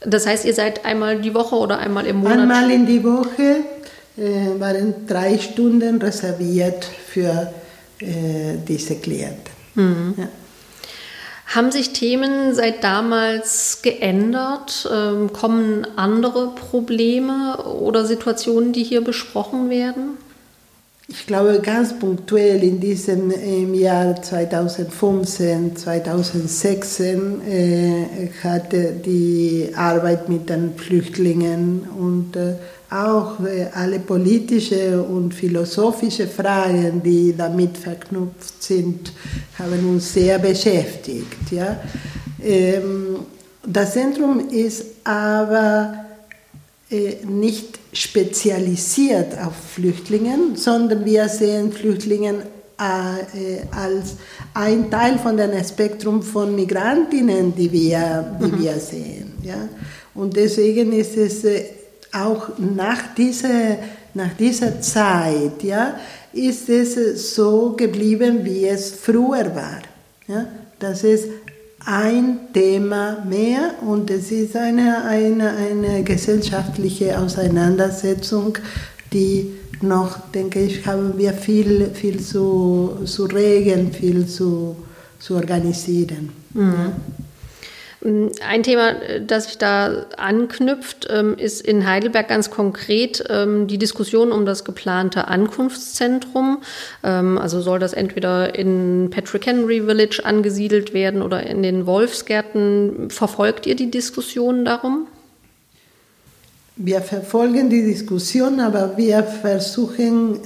Das 0.00 0.26
heißt, 0.26 0.44
ihr 0.44 0.54
seid 0.54 0.84
einmal 0.84 1.20
die 1.20 1.34
Woche 1.34 1.56
oder 1.56 1.78
einmal 1.78 2.06
im 2.06 2.16
Monat? 2.16 2.38
Einmal 2.38 2.70
in 2.70 2.86
die 2.86 3.04
Woche 3.04 3.64
äh, 4.16 4.58
waren 4.58 5.06
drei 5.06 5.38
Stunden 5.38 6.00
reserviert 6.00 6.84
für 6.84 7.52
äh, 8.00 8.56
diese 8.66 8.96
Klienten. 8.96 9.52
Mhm. 9.74 10.14
Ja. 10.16 10.28
Haben 11.54 11.70
sich 11.70 11.92
Themen 11.92 12.54
seit 12.54 12.82
damals 12.82 13.82
geändert? 13.82 14.88
Ähm, 14.90 15.34
kommen 15.34 15.86
andere 15.96 16.54
Probleme 16.54 17.58
oder 17.64 18.06
Situationen, 18.06 18.72
die 18.72 18.84
hier 18.84 19.04
besprochen 19.04 19.68
werden? 19.68 20.16
Ich 21.08 21.26
glaube, 21.26 21.60
ganz 21.60 21.98
punktuell 21.98 22.62
in 22.62 22.80
diesem 22.80 23.30
im 23.30 23.74
Jahr 23.74 24.22
2015, 24.22 25.76
2016 25.76 27.42
äh, 27.46 28.30
hatte 28.42 28.92
die 29.04 29.72
Arbeit 29.76 30.30
mit 30.30 30.48
den 30.48 30.74
Flüchtlingen 30.76 31.86
und 31.98 32.34
äh, 32.34 32.54
auch 32.92 33.40
äh, 33.44 33.68
alle 33.74 33.98
politische 34.00 35.02
und 35.02 35.32
philosophische 35.32 36.26
Fragen, 36.26 37.02
die 37.02 37.34
damit 37.36 37.78
verknüpft 37.78 38.62
sind, 38.62 39.12
haben 39.58 39.88
uns 39.88 40.12
sehr 40.12 40.38
beschäftigt. 40.38 41.50
Ja. 41.50 41.80
Ähm, 42.42 43.16
das 43.66 43.92
Zentrum 43.94 44.48
ist 44.50 44.84
aber 45.04 45.94
äh, 46.90 47.24
nicht 47.24 47.78
spezialisiert 47.92 49.38
auf 49.38 49.54
Flüchtlinge, 49.74 50.36
sondern 50.54 51.04
wir 51.04 51.28
sehen 51.28 51.72
Flüchtlinge 51.72 52.42
äh, 52.78 53.58
als 53.70 54.16
ein 54.54 54.90
Teil 54.90 55.18
von 55.18 55.36
dem 55.36 55.52
Spektrum 55.64 56.22
von 56.22 56.54
Migrantinnen, 56.54 57.54
die 57.54 57.70
wir, 57.70 58.36
die 58.40 58.46
mhm. 58.46 58.62
wir 58.62 58.74
sehen. 58.74 59.32
Ja? 59.42 59.68
Und 60.14 60.36
deswegen 60.36 60.92
ist 60.92 61.16
es 61.16 61.44
auch 62.12 62.50
nach 62.58 63.14
dieser, 63.14 63.78
nach 64.14 64.34
dieser 64.38 64.80
Zeit 64.80 65.62
ja, 65.62 65.98
ist 66.32 66.68
es 66.68 67.34
so 67.34 67.74
geblieben, 67.76 68.44
wie 68.44 68.66
es 68.66 68.92
früher 68.92 69.54
war. 69.54 69.80
Ja? 70.26 70.46
Das 70.78 71.04
ist 71.04 71.28
ein 71.84 72.52
Thema 72.52 73.24
mehr 73.28 73.74
und 73.86 74.10
es 74.10 74.30
ist 74.30 74.56
eine, 74.56 75.04
eine, 75.04 75.50
eine 75.50 76.04
gesellschaftliche 76.04 77.18
Auseinandersetzung, 77.18 78.58
die 79.12 79.52
noch, 79.80 80.30
denke 80.30 80.60
ich, 80.60 80.86
haben 80.86 81.18
wir 81.18 81.32
viel, 81.32 81.90
viel 81.92 82.20
zu, 82.20 82.98
zu 83.04 83.24
regeln, 83.24 83.92
viel 83.92 84.26
zu, 84.26 84.76
zu 85.18 85.34
organisieren. 85.34 86.30
Mhm. 86.54 86.92
Ein 88.04 88.64
Thema, 88.64 88.94
das 89.24 89.44
sich 89.44 89.58
da 89.58 90.06
anknüpft, 90.16 91.06
ähm, 91.08 91.36
ist 91.38 91.64
in 91.64 91.86
Heidelberg 91.86 92.26
ganz 92.26 92.50
konkret 92.50 93.22
ähm, 93.28 93.68
die 93.68 93.78
Diskussion 93.78 94.32
um 94.32 94.44
das 94.44 94.64
geplante 94.64 95.28
Ankunftszentrum. 95.28 96.62
Ähm, 97.04 97.38
also 97.38 97.60
soll 97.60 97.78
das 97.78 97.92
entweder 97.92 98.56
in 98.56 99.10
Patrick 99.10 99.46
Henry 99.46 99.82
Village 99.82 100.20
angesiedelt 100.24 100.94
werden 100.94 101.22
oder 101.22 101.46
in 101.46 101.62
den 101.62 101.86
Wolfsgärten. 101.86 103.08
Verfolgt 103.08 103.66
ihr 103.66 103.76
die 103.76 103.90
Diskussion 103.90 104.64
darum? 104.64 105.06
Wir 106.74 107.02
verfolgen 107.02 107.70
die 107.70 107.84
Diskussion, 107.84 108.58
aber 108.58 108.96
wir 108.96 109.22
versuchen 109.22 110.40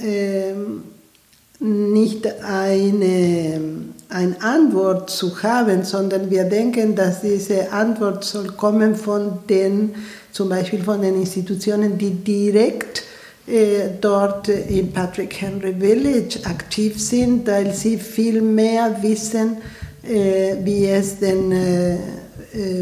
nicht 1.59 2.27
eine, 2.43 3.59
eine 4.09 4.41
Antwort 4.41 5.09
zu 5.09 5.41
haben, 5.41 5.83
sondern 5.83 6.29
wir 6.29 6.43
denken, 6.43 6.95
dass 6.95 7.21
diese 7.21 7.71
Antwort 7.71 8.23
soll 8.23 8.47
kommen 8.47 8.95
von 8.95 9.39
den, 9.49 9.95
zum 10.31 10.49
Beispiel 10.49 10.83
von 10.83 11.01
den 11.01 11.15
Institutionen, 11.15 11.97
die 11.97 12.11
direkt 12.11 13.03
äh, 13.47 13.89
dort 13.99 14.49
in 14.49 14.91
Patrick 14.91 15.41
Henry 15.41 15.73
Village 15.79 16.39
aktiv 16.43 17.01
sind, 17.01 17.47
weil 17.47 17.73
sie 17.73 17.97
viel 17.97 18.41
mehr 18.41 18.97
wissen, 19.01 19.57
äh, 20.03 20.57
wie, 20.63 20.85
es 20.85 21.17
den, 21.19 21.51
äh, 21.51 21.97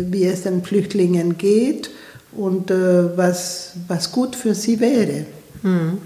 wie 0.09 0.25
es 0.25 0.43
den 0.43 0.63
Flüchtlingen 0.63 1.37
geht 1.37 1.91
und 2.35 2.69
was, 2.69 3.71
was 3.87 4.11
gut 4.11 4.35
für 4.35 4.53
sie 4.53 4.77
wäre. 4.77 5.25
Hm. 5.61 5.99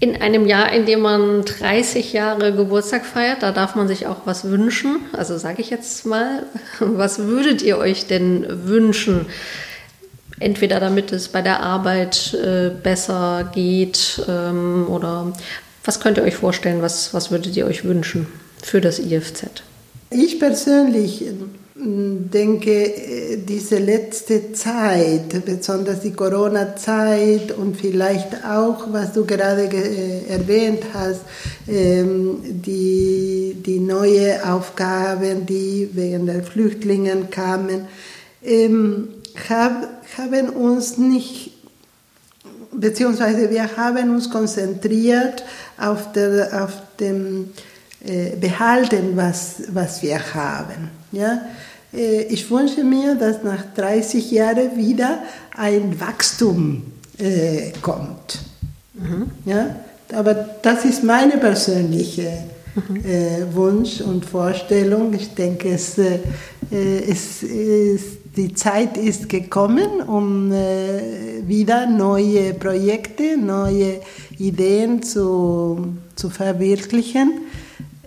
In 0.00 0.20
einem 0.20 0.46
Jahr, 0.46 0.72
in 0.72 0.86
dem 0.86 1.00
man 1.00 1.44
30 1.44 2.12
Jahre 2.12 2.52
Geburtstag 2.52 3.06
feiert, 3.06 3.42
da 3.42 3.52
darf 3.52 3.76
man 3.76 3.86
sich 3.86 4.06
auch 4.06 4.22
was 4.24 4.44
wünschen. 4.44 4.96
Also 5.12 5.38
sage 5.38 5.62
ich 5.62 5.70
jetzt 5.70 6.04
mal, 6.04 6.44
was 6.80 7.20
würdet 7.20 7.62
ihr 7.62 7.78
euch 7.78 8.06
denn 8.06 8.46
wünschen? 8.66 9.26
Entweder 10.40 10.80
damit 10.80 11.12
es 11.12 11.28
bei 11.28 11.42
der 11.42 11.60
Arbeit 11.60 12.34
äh, 12.34 12.70
besser 12.70 13.50
geht 13.54 14.20
ähm, 14.28 14.86
oder 14.88 15.32
was 15.84 16.00
könnt 16.00 16.18
ihr 16.18 16.24
euch 16.24 16.34
vorstellen, 16.34 16.82
was, 16.82 17.14
was 17.14 17.30
würdet 17.30 17.56
ihr 17.56 17.66
euch 17.66 17.84
wünschen 17.84 18.26
für 18.60 18.80
das 18.80 18.98
IFZ? 18.98 19.62
Ich 20.10 20.40
persönlich 20.40 21.24
denke, 21.76 23.38
diese 23.48 23.78
letzte 23.78 24.52
Zeit, 24.52 25.44
besonders 25.44 26.00
die 26.00 26.12
Corona-Zeit 26.12 27.50
und 27.50 27.76
vielleicht 27.76 28.44
auch, 28.44 28.92
was 28.92 29.12
du 29.12 29.24
gerade 29.24 29.68
erwähnt 30.28 30.84
hast, 30.92 31.22
ähm, 31.66 32.38
die, 32.44 33.56
die 33.66 33.80
neue 33.80 34.48
Aufgaben, 34.48 35.46
die 35.46 35.90
wegen 35.92 36.26
der 36.26 36.44
Flüchtlinge 36.44 37.26
kamen, 37.28 37.88
ähm, 38.44 39.08
haben 39.48 40.48
uns 40.50 40.96
nicht, 40.96 41.50
beziehungsweise 42.72 43.50
wir 43.50 43.76
haben 43.76 44.10
uns 44.10 44.30
konzentriert 44.30 45.42
auf, 45.76 46.12
der, 46.12 46.64
auf 46.64 46.72
dem 47.00 47.50
äh, 48.04 48.36
behalten, 48.36 49.16
was, 49.16 49.56
was 49.72 50.02
wir 50.02 50.34
haben. 50.34 51.03
Ja? 51.14 51.42
Äh, 51.92 52.22
ich 52.24 52.50
wünsche 52.50 52.84
mir, 52.84 53.14
dass 53.14 53.42
nach 53.42 53.64
30 53.74 54.30
Jahren 54.30 54.76
wieder 54.76 55.18
ein 55.56 56.00
Wachstum 56.00 56.82
äh, 57.18 57.70
kommt. 57.80 58.40
Mhm. 58.94 59.30
Ja? 59.44 59.76
Aber 60.12 60.34
das 60.62 60.84
ist 60.84 61.02
meine 61.02 61.38
persönliche 61.38 62.44
mhm. 62.74 62.96
äh, 63.04 63.54
Wunsch 63.54 64.00
und 64.00 64.24
Vorstellung. 64.24 65.12
Ich 65.14 65.34
denke, 65.34 65.70
es, 65.70 65.98
äh, 65.98 66.18
es 66.70 67.42
ist, 67.42 68.18
die 68.36 68.54
Zeit 68.54 68.96
ist 68.96 69.28
gekommen, 69.28 70.02
um 70.06 70.52
äh, 70.52 71.46
wieder 71.46 71.86
neue 71.86 72.54
Projekte, 72.54 73.36
neue 73.36 74.00
Ideen 74.38 75.02
zu, 75.02 75.94
zu 76.16 76.30
verwirklichen. 76.30 77.40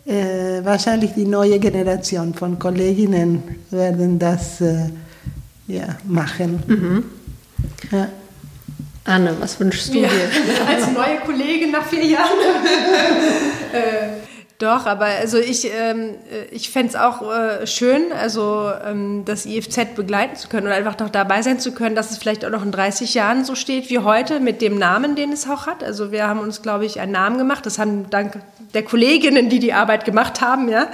Äh, 0.08 0.64
wahrscheinlich 0.64 1.14
die 1.16 1.26
neue 1.26 1.60
Generation 1.60 2.34
von 2.34 2.58
Kolleginnen 2.58 3.44
werden 3.72 4.18
das 4.18 4.62
äh, 4.62 4.90
ja, 5.68 5.98
machen. 6.06 6.64
Mhm. 6.66 7.04
Ja. 7.92 8.08
Anne, 9.04 9.36
was 9.40 9.60
wünschst 9.60 9.94
du 9.94 10.00
ja, 10.00 10.08
dir? 10.08 10.30
Als 10.68 10.92
neue 10.92 11.18
Kollegin 11.26 11.72
nach 11.72 11.86
vier 11.86 12.06
Jahren. 12.06 12.38
äh, 13.74 14.17
doch, 14.60 14.88
aber 14.88 15.06
also 15.06 15.38
ich, 15.38 15.72
ähm, 15.72 16.16
ich 16.50 16.72
fände 16.72 16.90
es 16.90 16.96
auch 16.96 17.22
äh, 17.22 17.68
schön, 17.68 18.12
also 18.12 18.72
ähm, 18.84 19.22
das 19.24 19.46
IFZ 19.46 19.94
begleiten 19.96 20.36
zu 20.36 20.50
können 20.50 20.66
oder 20.66 20.76
einfach 20.76 20.98
noch 20.98 21.12
dabei 21.12 21.44
sein 21.44 21.60
zu 21.60 21.74
können, 21.74 21.96
dass 21.96 22.10
es 22.10 22.18
vielleicht 22.18 22.44
auch 22.44 22.50
noch 22.50 22.64
in 22.64 22.72
30 22.72 23.14
Jahren 23.14 23.46
so 23.46 23.54
steht 23.54 23.92
wie 23.92 24.00
heute 24.00 24.40
mit 24.40 24.64
dem 24.64 24.80
Namen, 24.80 25.16
den 25.16 25.32
es 25.32 25.48
auch 25.48 25.68
hat. 25.68 25.84
Also 25.84 26.12
wir 26.12 26.28
haben 26.28 26.40
uns, 26.40 26.64
glaube 26.64 26.88
ich, 26.88 27.00
einen 27.00 27.12
Namen 27.12 27.38
gemacht. 27.38 27.68
Das 27.68 27.78
haben 27.78 28.10
dank 28.10 28.40
der 28.74 28.82
Kolleginnen, 28.82 29.48
die 29.50 29.60
die 29.60 29.74
Arbeit 29.74 30.06
gemacht 30.06 30.42
haben, 30.42 30.70
ja, 30.70 30.88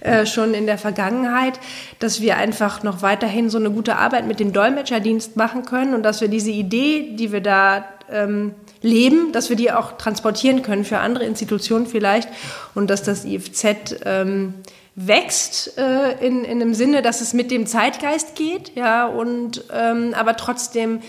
äh, 0.00 0.24
schon 0.24 0.54
in 0.54 0.64
der 0.64 0.78
Vergangenheit, 0.78 1.60
dass 1.98 2.22
wir 2.22 2.38
einfach 2.38 2.82
noch 2.82 3.02
weiterhin 3.02 3.50
so 3.50 3.58
eine 3.58 3.70
gute 3.70 3.96
Arbeit 3.96 4.26
mit 4.26 4.40
dem 4.40 4.54
Dolmetscherdienst 4.54 5.36
machen 5.36 5.66
können 5.66 5.92
und 5.92 6.02
dass 6.02 6.22
wir 6.22 6.28
diese 6.28 6.50
Idee, 6.50 7.14
die 7.14 7.30
wir 7.30 7.42
da 7.42 7.84
ähm, 8.10 8.54
leben, 8.82 9.32
dass 9.32 9.48
wir 9.48 9.56
die 9.56 9.72
auch 9.72 9.92
transportieren 9.92 10.62
können 10.62 10.84
für 10.84 10.98
andere 10.98 11.24
Institutionen 11.24 11.86
vielleicht. 11.86 12.28
Und 12.74 12.90
dass 12.90 13.02
das 13.02 13.24
IFZ 13.24 13.96
ähm, 14.04 14.54
wächst 14.94 15.78
äh, 15.78 16.24
in, 16.24 16.44
in 16.44 16.58
dem 16.58 16.74
Sinne, 16.74 17.02
dass 17.02 17.20
es 17.20 17.32
mit 17.32 17.50
dem 17.50 17.66
Zeitgeist 17.66 18.34
geht, 18.34 18.72
ja, 18.74 19.06
und 19.06 19.64
ähm, 19.72 20.14
aber 20.14 20.36
trotzdem 20.36 21.00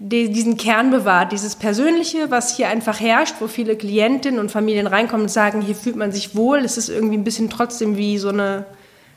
die, 0.00 0.30
diesen 0.30 0.56
Kern 0.56 0.90
bewahrt, 0.90 1.32
dieses 1.32 1.56
Persönliche, 1.56 2.30
was 2.30 2.56
hier 2.56 2.68
einfach 2.68 3.00
herrscht, 3.00 3.36
wo 3.40 3.48
viele 3.48 3.76
Klientinnen 3.76 4.38
und 4.38 4.50
Familien 4.50 4.86
reinkommen 4.86 5.24
und 5.24 5.28
sagen, 5.28 5.60
hier 5.60 5.74
fühlt 5.74 5.96
man 5.96 6.12
sich 6.12 6.36
wohl, 6.36 6.58
es 6.58 6.78
ist 6.78 6.88
irgendwie 6.88 7.16
ein 7.16 7.24
bisschen 7.24 7.50
trotzdem 7.50 7.96
wie 7.96 8.18
so 8.18 8.28
eine 8.28 8.64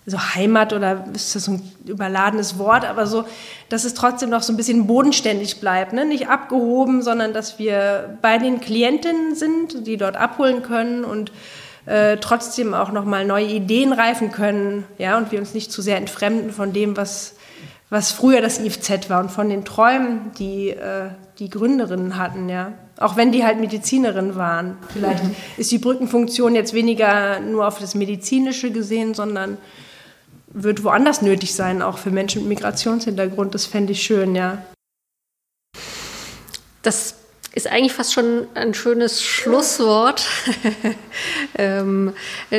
so 0.06 0.20
Heimat 0.20 0.74
oder 0.74 1.06
ist 1.14 1.36
das 1.36 1.46
so 1.46 1.54
ein 1.54 1.72
überladenes 1.86 2.58
Wort, 2.58 2.86
aber 2.86 3.06
so, 3.06 3.26
dass 3.70 3.84
es 3.84 3.94
trotzdem 3.94 4.30
noch 4.30 4.42
so 4.42 4.52
ein 4.52 4.58
bisschen 4.58 4.88
bodenständig 4.88 5.60
bleibt, 5.60 5.94
ne? 5.94 6.06
nicht 6.06 6.28
abgehoben, 6.28 7.02
sondern 7.04 7.34
dass 7.34 7.60
wir 7.60 8.18
bei 8.22 8.38
den 8.38 8.60
Klientinnen 8.62 9.36
sind, 9.36 9.86
die 9.86 9.98
dort 9.98 10.18
abholen 10.18 10.64
können 10.64 11.04
und 11.04 11.32
äh, 11.86 12.18
trotzdem 12.18 12.74
auch 12.74 12.92
noch 12.92 13.06
mal 13.06 13.26
neue 13.26 13.46
Ideen 13.46 13.94
reifen 13.94 14.32
können, 14.32 14.86
ja, 14.98 15.18
und 15.18 15.32
wir 15.32 15.40
uns 15.40 15.54
nicht 15.54 15.72
zu 15.72 15.82
sehr 15.82 15.98
entfremden 15.98 16.52
von 16.52 16.74
dem, 16.74 16.98
was 16.98 17.36
was 17.92 18.14
früher 18.14 18.40
das 18.42 18.58
IFZ 18.58 19.10
war 19.10 19.20
und 19.20 19.30
von 19.30 19.50
den 19.50 19.66
Träumen, 19.66 20.32
die 20.40 20.70
äh, 20.70 21.10
die 21.40 21.50
Gründerinnen 21.50 22.18
hatten, 22.18 22.48
ja. 22.50 22.72
Auch 22.98 23.18
wenn 23.18 23.32
die 23.32 23.44
halt 23.44 23.60
Medizinerinnen 23.60 24.36
waren. 24.36 24.78
Vielleicht 24.94 25.24
mhm. 25.24 25.36
ist 25.58 25.72
die 25.72 25.78
Brückenfunktion 25.78 26.56
jetzt 26.56 26.74
weniger 26.74 27.40
nur 27.42 27.68
auf 27.68 27.80
das 27.80 27.94
Medizinische 27.94 28.72
gesehen, 28.72 29.14
sondern 29.14 29.58
wird 30.54 30.84
woanders 30.84 31.22
nötig 31.22 31.54
sein, 31.54 31.82
auch 31.82 31.98
für 31.98 32.12
Menschen 32.12 32.42
mit 32.42 32.50
Migrationshintergrund. 32.50 33.54
Das 33.54 33.66
fände 33.66 33.94
ich 33.94 34.02
schön, 34.02 34.36
ja. 34.36 34.64
Das 36.82 37.21
ist 37.54 37.68
eigentlich 37.68 37.92
fast 37.92 38.14
schon 38.14 38.48
ein 38.54 38.74
schönes 38.74 39.22
Schlusswort, 39.22 40.26
ähm, 41.58 42.14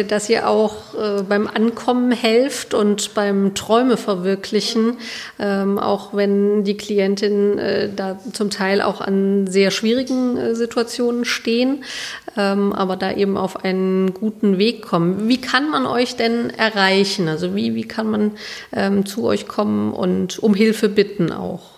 dass 0.09 0.29
ihr 0.29 0.49
auch 0.49 0.95
äh, 0.95 1.23
beim 1.23 1.47
Ankommen 1.47 2.13
helft 2.13 2.75
und 2.75 3.15
beim 3.15 3.55
Träume 3.55 3.97
verwirklichen, 3.97 4.99
ähm, 5.39 5.79
auch 5.79 6.13
wenn 6.13 6.65
die 6.65 6.77
Klientinnen 6.77 7.59
äh, 7.59 7.89
da 7.95 8.19
zum 8.35 8.51
Teil 8.51 8.83
auch 8.83 9.01
an 9.01 9.47
sehr 9.47 9.71
schwierigen 9.71 10.37
äh, 10.37 10.55
Situationen 10.55 11.25
stehen, 11.25 11.85
ähm, 12.37 12.75
aber 12.75 12.97
da 12.97 13.13
eben 13.13 13.39
auf 13.39 13.65
einen 13.65 14.13
guten 14.13 14.59
Weg 14.59 14.83
kommen. 14.83 15.27
Wie 15.27 15.41
kann 15.41 15.71
man 15.71 15.87
euch 15.87 16.17
denn 16.17 16.51
erreichen? 16.51 17.29
Also 17.29 17.55
wie, 17.55 17.75
wie 17.75 17.89
kann 17.89 18.11
man 18.11 18.33
ähm, 18.75 19.07
zu 19.07 19.25
euch 19.25 19.49
kommen 19.49 19.95
und 19.95 20.39
um 20.39 20.53
Hilfe 20.53 20.91
bitten 20.91 21.33
auch? 21.33 21.72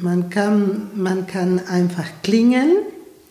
Man 0.00 0.30
kann, 0.30 0.90
man 0.94 1.26
kann 1.26 1.60
einfach 1.66 2.06
klingeln. 2.22 2.72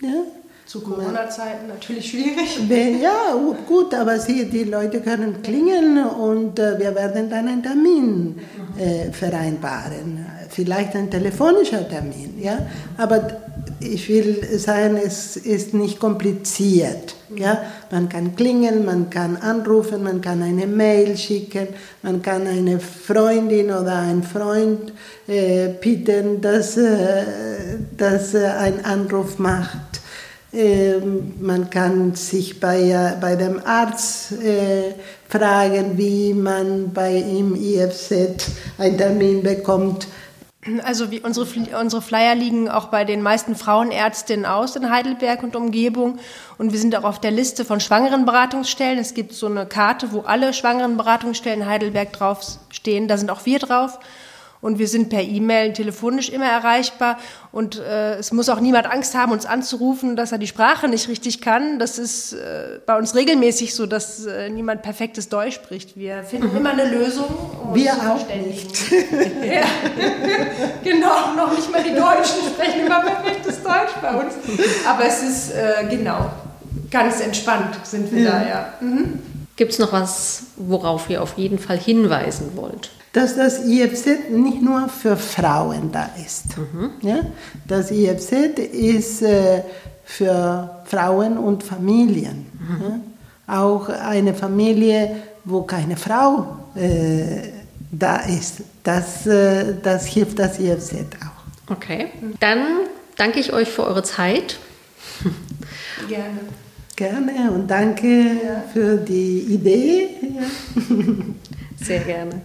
Ja? 0.01 0.23
Zu 0.65 0.81
Corona-Zeiten 0.81 1.67
natürlich 1.67 2.11
schwierig. 2.11 2.59
Ja, 3.01 3.35
gut, 3.67 3.93
aber 3.95 4.19
sie, 4.19 4.45
die 4.49 4.65
Leute 4.65 5.01
können 5.01 5.41
klingeln 5.41 6.05
und 6.05 6.59
äh, 6.59 6.77
wir 6.77 6.93
werden 6.93 7.29
dann 7.29 7.47
einen 7.47 7.63
Termin 7.63 8.39
äh, 8.77 9.11
vereinbaren. 9.11 10.25
Vielleicht 10.49 10.95
ein 10.95 11.09
telefonischer 11.09 11.87
Termin, 11.87 12.39
ja. 12.41 12.57
Aber 12.97 13.27
ich 13.79 14.09
will 14.09 14.57
sagen, 14.57 14.97
es 14.97 15.37
ist 15.37 15.73
nicht 15.73 15.99
kompliziert. 15.99 17.15
Ja? 17.35 17.61
Man 17.91 18.09
kann 18.09 18.35
klingeln, 18.35 18.85
man 18.85 19.09
kann 19.09 19.37
anrufen, 19.37 20.03
man 20.03 20.21
kann 20.21 20.41
eine 20.41 20.67
Mail 20.67 21.17
schicken, 21.17 21.67
man 22.01 22.21
kann 22.21 22.47
eine 22.47 22.79
Freundin 22.79 23.67
oder 23.67 23.99
einen 23.99 24.23
Freund 24.23 24.93
äh, 25.27 25.69
bitten, 25.69 26.41
dass, 26.41 26.77
äh, 26.77 27.23
dass 27.97 28.33
er 28.33 28.59
einen 28.59 28.83
Anruf 28.83 29.39
macht. 29.39 30.01
Ähm, 30.51 31.33
man 31.39 31.69
kann 31.69 32.15
sich 32.15 32.59
bei, 32.59 33.15
bei 33.21 33.35
dem 33.35 33.61
Arzt 33.63 34.31
äh, 34.31 34.95
fragen, 35.27 35.97
wie 35.97 36.33
man 36.33 36.91
bei 36.91 37.17
ihm 37.17 37.55
IFZ 37.55 38.11
einen 38.79 38.97
Termin 38.97 39.43
bekommt. 39.43 40.07
Also 40.83 41.11
wie 41.11 41.19
unsere, 41.19 41.47
unsere 41.79 42.01
Flyer 42.01 42.35
liegen 42.35 42.69
auch 42.69 42.87
bei 42.87 43.05
den 43.05 43.21
meisten 43.21 43.55
Frauenärztinnen 43.55 44.45
aus 44.45 44.75
in 44.75 44.91
Heidelberg 44.91 45.43
und 45.43 45.55
Umgebung. 45.55 46.19
Und 46.57 46.71
wir 46.71 46.79
sind 46.79 46.95
auch 46.95 47.03
auf 47.03 47.19
der 47.19 47.31
Liste 47.31 47.65
von 47.65 47.79
Schwangerenberatungsstellen. 47.79 48.99
Es 48.99 49.13
gibt 49.13 49.33
so 49.33 49.47
eine 49.47 49.65
Karte, 49.65 50.11
wo 50.11 50.21
alle 50.21 50.53
Schwangerenberatungsstellen 50.53 51.61
in 51.61 51.67
Heidelberg 51.67 52.13
draufstehen. 52.13 53.07
Da 53.07 53.17
sind 53.17 53.31
auch 53.31 53.45
wir 53.45 53.59
drauf 53.59 53.99
und 54.61 54.79
wir 54.79 54.87
sind 54.87 55.09
per 55.09 55.21
E-Mail, 55.21 55.73
telefonisch 55.73 56.29
immer 56.29 56.47
erreichbar 56.47 57.17
und 57.51 57.79
äh, 57.79 58.15
es 58.15 58.31
muss 58.31 58.49
auch 58.49 58.59
niemand 58.59 58.87
Angst 58.91 59.15
haben, 59.15 59.31
uns 59.31 59.45
anzurufen, 59.45 60.15
dass 60.15 60.31
er 60.31 60.37
die 60.37 60.47
Sprache 60.47 60.87
nicht 60.87 61.07
richtig 61.07 61.41
kann. 61.41 61.79
Das 61.79 61.97
ist 61.97 62.33
äh, 62.33 62.79
bei 62.85 62.97
uns 62.97 63.15
regelmäßig 63.15 63.73
so, 63.73 63.85
dass 63.85 64.25
äh, 64.25 64.49
niemand 64.49 64.81
perfektes 64.81 65.29
Deutsch 65.29 65.55
spricht. 65.55 65.97
Wir 65.97 66.23
finden 66.23 66.51
mhm. 66.51 66.57
immer 66.57 66.71
eine 66.71 66.89
Lösung, 66.89 67.27
um 67.63 67.73
wir 67.73 67.91
uns 67.91 67.99
zu 67.99 68.05
verständigen. 68.05 68.67
ja. 69.43 69.61
genau, 70.83 71.33
noch 71.35 71.55
nicht 71.55 71.71
mal 71.71 71.83
die 71.83 71.95
Deutschen 71.95 72.47
sprechen 72.53 72.85
immer 72.85 73.01
perfektes 73.01 73.63
Deutsch 73.63 73.93
bei 74.01 74.13
uns. 74.13 74.33
Aber 74.87 75.05
es 75.05 75.23
ist 75.23 75.51
äh, 75.51 75.85
genau 75.89 76.29
ganz 76.89 77.21
entspannt 77.21 77.75
sind 77.83 78.11
wir 78.11 78.21
ja. 78.21 78.31
da, 78.31 78.47
ja. 78.47 78.73
Mhm. 78.81 79.19
Gibt 79.55 79.73
es 79.73 79.79
noch 79.79 79.91
was, 79.91 80.43
worauf 80.55 81.09
ihr 81.09 81.21
auf 81.21 81.37
jeden 81.37 81.59
Fall 81.59 81.77
hinweisen 81.77 82.51
wollt? 82.55 82.91
Dass 83.13 83.35
das 83.35 83.65
IFZ 83.65 84.29
nicht 84.29 84.61
nur 84.61 84.87
für 84.89 85.17
Frauen 85.17 85.91
da 85.91 86.09
ist. 86.23 86.57
Mhm. 86.57 86.91
Ja? 87.01 87.19
Das 87.67 87.91
IFZ 87.91 88.31
ist 88.71 89.21
äh, 89.21 89.63
für 90.03 90.81
Frauen 90.85 91.37
und 91.37 91.63
Familien. 91.63 92.45
Mhm. 92.59 93.01
Ja? 93.47 93.61
Auch 93.61 93.89
eine 93.89 94.33
Familie, 94.35 95.15
wo 95.43 95.63
keine 95.63 95.97
Frau 95.97 96.59
äh, 96.75 97.49
da 97.91 98.17
ist. 98.17 98.61
Das, 98.83 99.25
äh, 99.25 99.75
das 99.81 100.05
hilft 100.05 100.37
das 100.37 100.59
IFZ 100.59 100.93
auch. 101.23 101.73
Okay. 101.73 102.07
Dann 102.39 102.59
danke 103.17 103.39
ich 103.39 103.53
euch 103.53 103.69
für 103.69 103.85
eure 103.85 104.03
Zeit. 104.03 104.59
Gerne. 106.07 106.39
Gerne 106.95 107.51
und 107.51 107.67
danke 107.67 108.37
für 108.73 108.97
die 108.97 109.39
Idee. 109.39 110.09
Ja. 110.21 110.95
Sehr 111.81 111.99
gerne. 112.01 112.41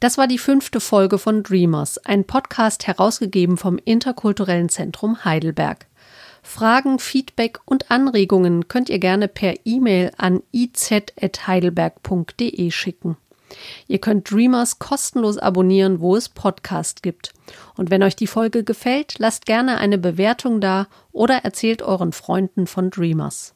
Das 0.00 0.16
war 0.16 0.28
die 0.28 0.38
fünfte 0.38 0.78
Folge 0.78 1.18
von 1.18 1.42
Dreamers, 1.42 1.98
ein 1.98 2.22
Podcast 2.24 2.86
herausgegeben 2.86 3.56
vom 3.56 3.80
Interkulturellen 3.84 4.68
Zentrum 4.68 5.24
Heidelberg. 5.24 5.86
Fragen, 6.42 7.00
Feedback 7.00 7.58
und 7.64 7.90
Anregungen 7.90 8.68
könnt 8.68 8.90
ihr 8.90 9.00
gerne 9.00 9.26
per 9.26 9.54
E-Mail 9.64 10.12
an 10.16 10.44
iz.heidelberg.de 10.52 12.70
schicken. 12.70 13.16
Ihr 13.88 13.98
könnt 13.98 14.30
Dreamers 14.30 14.78
kostenlos 14.78 15.36
abonnieren, 15.36 15.98
wo 16.00 16.14
es 16.14 16.28
Podcast 16.28 17.02
gibt. 17.02 17.32
Und 17.76 17.90
wenn 17.90 18.04
euch 18.04 18.14
die 18.14 18.28
Folge 18.28 18.62
gefällt, 18.62 19.18
lasst 19.18 19.46
gerne 19.46 19.78
eine 19.78 19.98
Bewertung 19.98 20.60
da 20.60 20.86
oder 21.12 21.44
erzählt 21.44 21.82
euren 21.82 22.12
Freunden 22.12 22.68
von 22.68 22.90
Dreamers. 22.90 23.54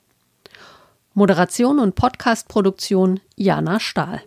Moderation 1.15 1.79
und 1.79 1.95
Podcastproduktion 1.95 3.21
Jana 3.37 3.79
Stahl. 3.79 4.23